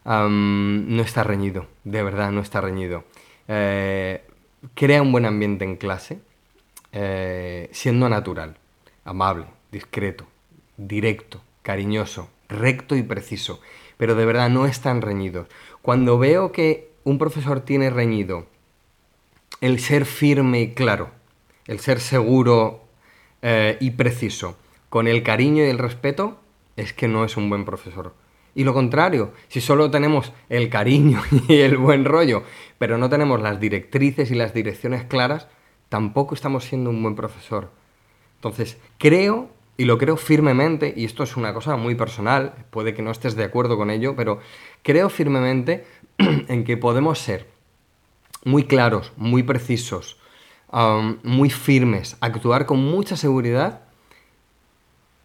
no 0.06 1.02
está 1.02 1.24
reñido, 1.24 1.68
de 1.84 2.04
verdad 2.04 2.32
no 2.32 2.42
está 2.42 2.62
reñido. 2.62 3.04
Eh, 3.48 4.24
crea 4.74 5.02
un 5.02 5.12
buen 5.12 5.26
ambiente 5.26 5.66
en 5.66 5.76
clase, 5.76 6.20
eh, 6.92 7.70
siendo 7.72 8.10
natural, 8.10 8.58
amable, 9.06 9.46
discreto, 9.72 10.28
directo, 10.78 11.42
cariñoso, 11.62 12.30
recto 12.50 12.96
y 12.96 13.04
preciso, 13.04 13.60
pero 13.98 14.16
de 14.16 14.26
verdad 14.26 14.50
no 14.50 14.66
están 14.66 15.02
reñidos. 15.02 15.48
Cuando 15.82 16.18
veo 16.18 16.52
que 16.52 16.92
un 17.04 17.18
profesor 17.18 17.62
tiene 17.62 17.90
reñido 17.90 18.48
el 19.64 19.80
ser 19.80 20.06
firme 20.06 20.60
y 20.60 20.74
claro, 20.74 21.12
el 21.68 21.80
ser 21.80 22.02
seguro 22.02 22.82
eh, 23.42 23.78
y 23.80 23.92
preciso, 23.92 24.58
con 24.90 25.08
el 25.08 25.24
cariño 25.24 25.64
y 25.64 25.70
el 25.70 25.78
respeto, 25.78 26.38
es 26.76 26.92
que 26.92 27.08
no 27.08 27.24
es 27.24 27.38
un 27.38 27.50
buen 27.50 27.64
profesor. 27.64 28.14
Y 28.56 28.66
lo 28.66 28.74
contrario, 28.74 29.32
si 29.48 29.62
solo 29.62 29.90
tenemos 29.90 30.34
el 30.50 30.68
cariño 30.68 31.22
y 31.48 31.62
el 31.62 31.78
buen 31.78 32.04
rollo, 32.04 32.44
pero 32.78 32.98
no 32.98 33.10
tenemos 33.10 33.42
las 33.42 33.62
directrices 33.62 34.32
y 34.32 34.36
las 34.36 34.54
direcciones 34.54 35.06
claras, 35.06 35.48
tampoco 35.88 36.36
estamos 36.36 36.66
siendo 36.66 36.90
un 36.90 37.02
buen 37.02 37.16
profesor. 37.16 37.72
Entonces, 38.36 38.78
creo 38.98 39.50
y 39.78 39.86
lo 39.86 39.98
creo 39.98 40.18
firmemente, 40.18 40.94
y 40.94 41.06
esto 41.06 41.24
es 41.24 41.38
una 41.38 41.54
cosa 41.54 41.78
muy 41.78 41.96
personal, 41.96 42.54
puede 42.70 42.94
que 42.94 43.02
no 43.02 43.12
estés 43.12 43.38
de 43.38 43.46
acuerdo 43.46 43.78
con 43.78 43.92
ello, 43.92 44.14
pero 44.18 44.40
creo 44.82 45.10
firmemente 45.10 45.86
en 46.18 46.66
que 46.66 46.76
podemos 46.76 47.18
ser 47.18 47.53
muy 48.46 48.66
claros, 48.66 49.12
muy 49.18 49.44
precisos, 49.44 50.18
um, 50.72 51.18
muy 51.24 51.50
firmes, 51.50 52.18
actuar 52.22 52.66
con 52.66 52.80
mucha 52.80 53.16
seguridad, 53.18 53.82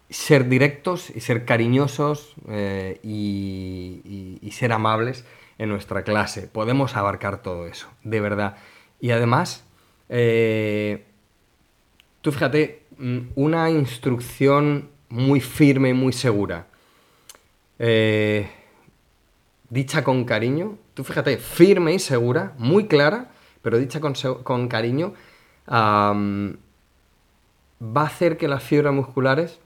ser 0.09 0.49
directos 0.49 1.09
y 1.09 1.21
ser 1.21 1.45
cariñosos 1.45 2.33
eh, 2.47 2.99
y, 3.03 4.49
ser 4.51 4.73
amables 4.73 5.25
en 5.57 5.69
nuestra 5.69 6.03
clase. 6.03 6.47
Podemos 6.47 6.97
abarcar 6.97 7.41
todo 7.41 7.67
eso, 7.67 7.87
de 8.03 8.19
verdad. 8.19 8.57
Y 8.99 9.11
además, 9.11 9.63
eh, 10.09 11.05
tú 12.21 12.31
fíjate, 12.33 12.79
Mm, 12.99 13.29
una 13.35 13.69
instrucción 13.69 14.89
muy 15.07 15.39
firme 15.39 15.89
y 15.89 15.93
muy 15.93 16.11
segura. 16.11 16.67
Eh, 17.79 18.49
dicha 19.69 20.03
con 20.03 20.25
cariño, 20.25 20.77
fíjate, 21.03 21.37
firme 21.37 21.93
y 21.93 21.99
segura, 21.99 22.53
muy 22.57 22.87
clara, 22.87 23.29
pero 23.61 23.77
dicha 23.77 23.99
con, 23.99 24.13
con 24.43 24.67
cariño, 24.67 25.13
va 25.69 26.11
a 28.01 28.05
hacer 28.05 28.37
que 28.37 28.47
las 28.47 28.63
fibras 28.63 28.93
musculares 28.93 29.59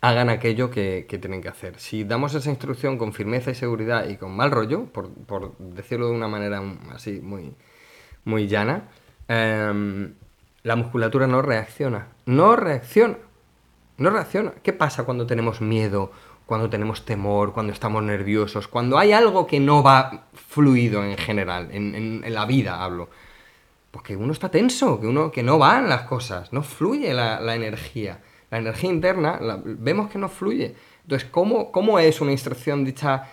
hagan 0.00 0.28
aquello 0.28 0.70
que, 0.70 1.06
tienen 1.20 1.42
que 1.42 1.48
hacer. 1.48 1.78
Si 1.78 2.04
damos 2.04 2.34
esa 2.34 2.50
instrucción 2.50 2.98
con 2.98 3.12
firmeza 3.12 3.50
y 3.50 3.54
seguridad 3.54 4.08
y 4.08 4.16
con 4.16 4.36
mal 4.36 4.50
rollo, 4.50 4.84
por, 4.86 5.56
decirlo 5.58 6.08
de 6.08 6.14
una 6.14 6.28
manera 6.28 6.62
así 6.92 7.20
muy, 7.20 7.54
muy 8.24 8.46
llana, 8.46 8.88
em, 9.28 10.14
la 10.62 10.76
musculatura 10.76 11.26
no 11.26 11.42
reacciona. 11.42 12.08
No 12.26 12.56
reacciona. 12.56 13.18
No 13.98 14.10
reacciona. 14.10 14.52
¿Qué 14.62 14.72
pasa 14.72 15.04
cuando 15.04 15.26
tenemos 15.26 15.60
miedo, 15.60 16.12
cuando 16.46 16.70
tenemos 16.70 17.04
temor, 17.04 17.52
cuando 17.52 17.72
estamos 17.72 18.02
nerviosos, 18.02 18.68
cuando 18.68 18.98
hay 18.98 19.12
algo 19.12 19.46
que 19.46 19.60
no 19.60 19.82
va 19.82 20.28
fluido 20.32 21.04
en 21.04 21.16
general, 21.16 21.68
en, 21.72 22.22
la 22.32 22.46
vida 22.46 22.82
hablo? 22.82 23.08
Pues 23.90 24.04
que 24.04 24.16
uno 24.16 24.32
está 24.32 24.50
tenso, 24.50 25.00
que 25.00 25.06
uno 25.06 25.30
que 25.30 25.42
no 25.42 25.58
van 25.58 25.88
las 25.88 26.02
cosas, 26.02 26.52
no 26.52 26.62
fluye 26.62 27.12
la 27.12 27.54
energía 27.54 28.20
la 28.50 28.58
energía 28.58 28.90
interna 28.90 29.38
vemos 29.64 30.08
que 30.10 30.18
no 30.18 30.28
fluye. 30.28 30.74
Entonces, 31.02 31.28
¿cómo, 31.30 31.70
cómo 31.72 31.98
es 31.98 32.20
una 32.20 32.32
instrucción 32.32 32.84
dicha 32.84 33.28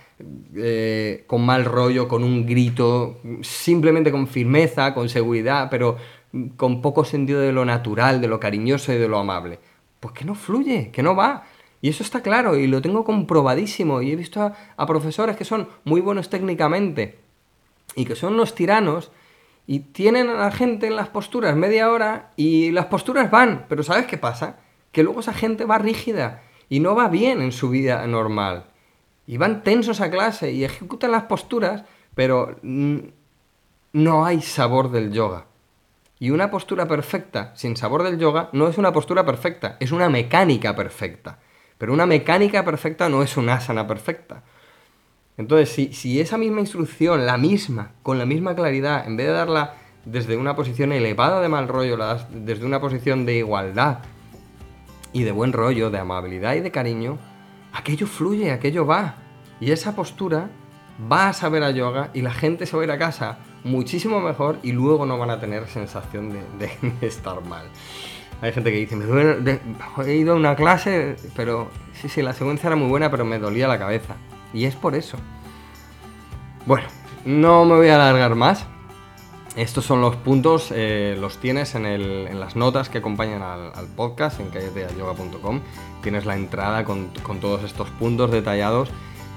eh, 0.55 1.23
con 1.27 1.45
mal 1.45 1.65
rollo, 1.65 2.07
con 2.07 2.23
un 2.23 2.45
grito, 2.45 3.19
simplemente 3.41 4.11
con 4.11 4.27
firmeza, 4.27 4.93
con 4.93 5.09
seguridad, 5.09 5.67
pero 5.69 5.97
con 6.57 6.81
poco 6.81 7.05
sentido 7.05 7.39
de 7.41 7.51
lo 7.51 7.65
natural, 7.65 8.21
de 8.21 8.27
lo 8.27 8.39
cariñoso 8.39 8.93
y 8.93 8.97
de 8.97 9.07
lo 9.07 9.19
amable? 9.19 9.59
Pues 9.99 10.13
que 10.13 10.25
no 10.25 10.35
fluye, 10.35 10.91
que 10.91 11.03
no 11.03 11.15
va. 11.15 11.43
Y 11.83 11.89
eso 11.89 12.01
está 12.01 12.21
claro 12.21 12.55
y 12.55 12.65
lo 12.65 12.81
tengo 12.81 13.03
comprobadísimo. 13.03 14.01
Y 14.01 14.11
he 14.11 14.15
visto 14.15 14.41
a, 14.77 14.87
profesores 14.87 15.35
que 15.35 15.45
son 15.45 15.67
muy 15.83 16.01
buenos 16.01 16.29
técnicamente 16.29 17.19
y 17.95 18.05
que 18.05 18.15
son 18.15 18.37
los 18.37 18.55
tiranos 18.55 19.11
y 19.67 19.79
tienen 19.79 20.29
a 20.29 20.33
la 20.35 20.51
gente 20.51 20.87
en 20.87 20.95
las 20.95 21.09
posturas 21.09 21.55
media 21.55 21.91
hora 21.91 22.31
y 22.37 22.71
las 22.71 22.85
posturas 22.85 23.29
van, 23.29 23.65
pero 23.69 23.83
¿sabes 23.83 24.05
qué 24.07 24.17
pasa? 24.17 24.57
que 24.93 25.03
luego 25.03 25.19
esa 25.19 25.33
gente 25.33 25.65
va 25.65 25.77
rígida 25.79 26.43
y 26.69 26.79
no 26.79 26.95
va 26.95 27.09
bien 27.09 27.41
en 27.41 27.51
su 27.51 27.69
vida 27.69 28.07
normal. 28.07 28.67
Y 29.27 29.35
van 29.35 29.63
tensos 29.63 29.99
a 29.99 30.09
clase 30.09 30.53
y 30.53 30.63
ejecutan 30.63 31.11
las 31.11 31.23
posturas, 31.23 31.83
pero 32.15 32.55
no 32.61 34.25
hay 34.25 34.41
sabor 34.41 34.91
del 34.91 35.11
yoga. 35.11 35.47
Y 36.19 36.29
una 36.29 36.49
postura 36.49 36.87
perfecta 36.87 37.51
sin 37.55 37.75
sabor 37.75 38.03
del 38.03 38.17
yoga 38.17 38.49
no 38.53 38.69
es 38.69 38.77
una 38.77 38.93
postura 38.93 39.25
perfecta, 39.25 39.75
es 39.81 39.91
una 39.91 40.07
mecánica 40.07 40.75
perfecta. 40.75 41.39
Pero 41.77 41.93
una 41.93 42.05
mecánica 42.05 42.63
perfecta 42.63 43.09
no 43.09 43.23
es 43.23 43.37
una 43.37 43.55
asana 43.55 43.87
perfecta. 43.87 44.43
Entonces, 45.37 45.69
si, 45.69 45.93
si, 45.93 46.21
esa 46.21 46.37
misma 46.37 46.59
instrucción, 46.59 47.25
la 47.25 47.37
misma, 47.37 47.91
con 48.03 48.19
la 48.19 48.25
misma 48.25 48.55
claridad, 48.55 49.07
en 49.07 49.17
vez 49.17 49.27
de 49.27 49.33
darla 49.33 49.75
desde 50.05 50.37
una 50.37 50.55
posición 50.55 50.91
elevada 50.91 51.41
de 51.41 51.49
mal 51.49 51.67
rollo, 51.67 51.97
desde 52.29 52.65
una 52.65 52.79
posición 52.79 53.25
de 53.25 53.37
igualdad, 53.37 53.99
y 55.13 55.23
de 55.23 55.31
buen 55.31 55.53
rollo, 55.53 55.91
de 55.91 55.99
amabilidad 55.99 56.55
y 56.55 56.59
de 56.59 56.71
cariño, 56.71 57.19
aquello 57.71 58.07
fluye, 58.07 58.51
aquello 58.51 58.85
va. 58.85 59.15
Y 59.61 59.71
esa 59.71 59.95
postura 59.95 60.49
va 61.11 61.29
a 61.29 61.33
saber 61.33 61.63
a 61.63 61.71
yoga 61.71 62.09
y 62.13 62.21
la 62.21 62.33
gente 62.33 62.65
se 62.65 62.75
va 62.75 62.81
a 62.81 62.85
ir 62.85 62.91
a 62.91 62.97
casa 62.97 63.37
muchísimo 63.63 64.19
mejor 64.19 64.57
y 64.63 64.73
luego 64.73 65.05
no 65.05 65.17
van 65.17 65.29
a 65.29 65.39
tener 65.39 65.67
sensación 65.67 66.31
de, 66.31 66.71
estar 67.07 67.41
mal. 67.45 67.67
Hay 68.43 68.51
gente 68.51 68.73
que 68.73 68.77
dice, 68.77 68.97
me 68.97 69.05
duele, 69.05 69.61
he 70.05 70.15
ido 70.15 70.33
a 70.33 70.35
una 70.35 70.57
clase, 70.57 71.15
pero 71.33 71.69
sí, 71.93 72.09
sí, 72.09 72.21
la 72.21 72.33
secuencia 72.33 72.67
era 72.67 72.75
muy 72.75 72.89
buena, 72.89 73.09
pero 73.09 73.23
me 73.23 73.39
dolía 73.39 73.69
la 73.69 73.79
cabeza. 73.79 74.17
Y 74.53 74.65
es 74.65 74.75
por 74.75 74.95
eso. 74.95 75.17
Bueno, 76.65 76.85
no 77.23 77.63
me 77.63 77.77
voy 77.77 77.87
a 77.87 77.95
alargar 77.95 78.35
más. 78.35 78.65
Estos 79.55 79.85
son 79.85 80.01
los 80.01 80.17
puntos, 80.17 80.73
eh, 80.75 81.15
los 81.17 81.37
tienes 81.37 81.73
en, 81.75 82.37
las 82.37 82.57
notas 82.57 82.89
que 82.89 82.97
acompañan 82.97 83.41
al, 83.41 83.87
podcast 83.95 84.41
en 84.41 84.49
calleteayoga.com. 84.49 85.61
Tienes 86.01 86.25
la 86.25 86.35
entrada 86.35 86.83
con, 86.83 87.11
todos 87.39 87.63
estos 87.63 87.89
puntos 87.91 88.29
detallados 88.29 88.89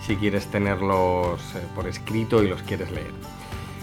si 0.05 0.17
quieres 0.17 0.47
tenerlos 0.47 1.41
eh, 1.55 1.61
por 1.77 1.87
escrito 1.87 2.43
y 2.43 2.49
los 2.49 2.61
quieres 2.65 2.91
leer. 2.91 3.13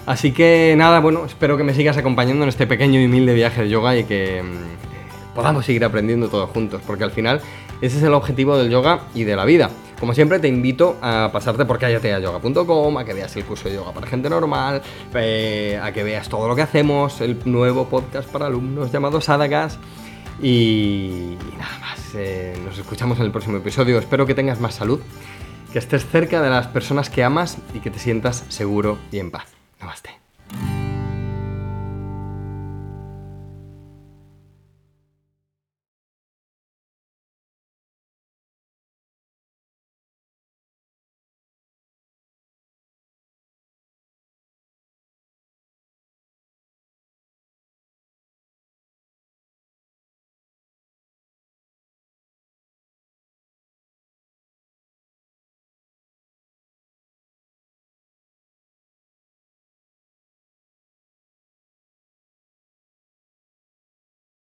Así 0.05 0.33
que 0.33 0.75
nada, 0.77 0.99
bueno, 0.99 1.23
espero 1.23 1.55
que 1.55 1.63
me 1.63 1.73
sigas 1.73 1.95
acompañando 1.95 2.43
en 2.43 2.49
este 2.49 2.67
pequeño 2.67 2.99
y 2.99 3.05
humilde 3.05 3.33
viaje 3.33 3.61
de 3.61 3.69
yoga 3.69 3.95
y 3.95 4.03
que 4.03 4.43
mm, 4.43 4.92
podamos 5.33 5.65
seguir 5.65 5.83
aprendiendo 5.85 6.29
todos 6.29 6.49
juntos, 6.49 6.81
porque 6.85 7.03
al 7.03 7.11
final 7.11 7.41
ese 7.81 7.97
es 7.97 8.03
el 8.03 8.13
objetivo 8.13 8.57
del 8.57 8.69
yoga 8.69 9.01
y 9.13 9.23
de 9.23 9.35
la 9.35 9.45
vida. 9.45 9.69
Como 9.99 10.13
siempre, 10.13 10.39
te 10.39 10.47
invito 10.47 10.97
a 11.01 11.29
pasarte 11.31 11.65
por 11.65 11.79
callateayoga.com, 11.79 12.97
a 12.97 13.05
que 13.05 13.13
veas 13.13 13.35
el 13.37 13.45
curso 13.45 13.69
de 13.69 13.75
yoga 13.75 13.93
para 13.93 14.07
gente 14.07 14.29
normal, 14.29 14.81
eh, 15.13 15.79
a 15.81 15.91
que 15.93 16.03
veas 16.03 16.27
todo 16.27 16.47
lo 16.47 16.55
que 16.55 16.61
hacemos, 16.61 17.21
el 17.21 17.39
nuevo 17.45 17.87
podcast 17.87 18.29
para 18.29 18.47
alumnos 18.47 18.91
llamado 18.91 19.21
Sadagas. 19.21 19.79
Y, 20.41 21.37
nada 21.57 21.79
más, 21.79 21.99
eh, 22.15 22.57
nos 22.65 22.77
escuchamos 22.77 23.19
en 23.19 23.25
el 23.25 23.31
próximo 23.31 23.57
episodio. 23.57 23.97
Espero 23.99 24.25
que 24.25 24.33
tengas 24.33 24.59
más 24.59 24.75
salud, 24.75 24.99
que 25.71 25.79
estés 25.79 26.05
cerca 26.05 26.41
de 26.41 26.49
las 26.49 26.67
personas 26.67 27.09
que 27.09 27.23
amas 27.23 27.57
y 27.73 27.79
que 27.79 27.89
te 27.89 27.99
sientas 27.99 28.43
seguro 28.49 28.97
y 29.11 29.19
en 29.19 29.31
paz. 29.31 29.45
Namaste. 29.79 30.22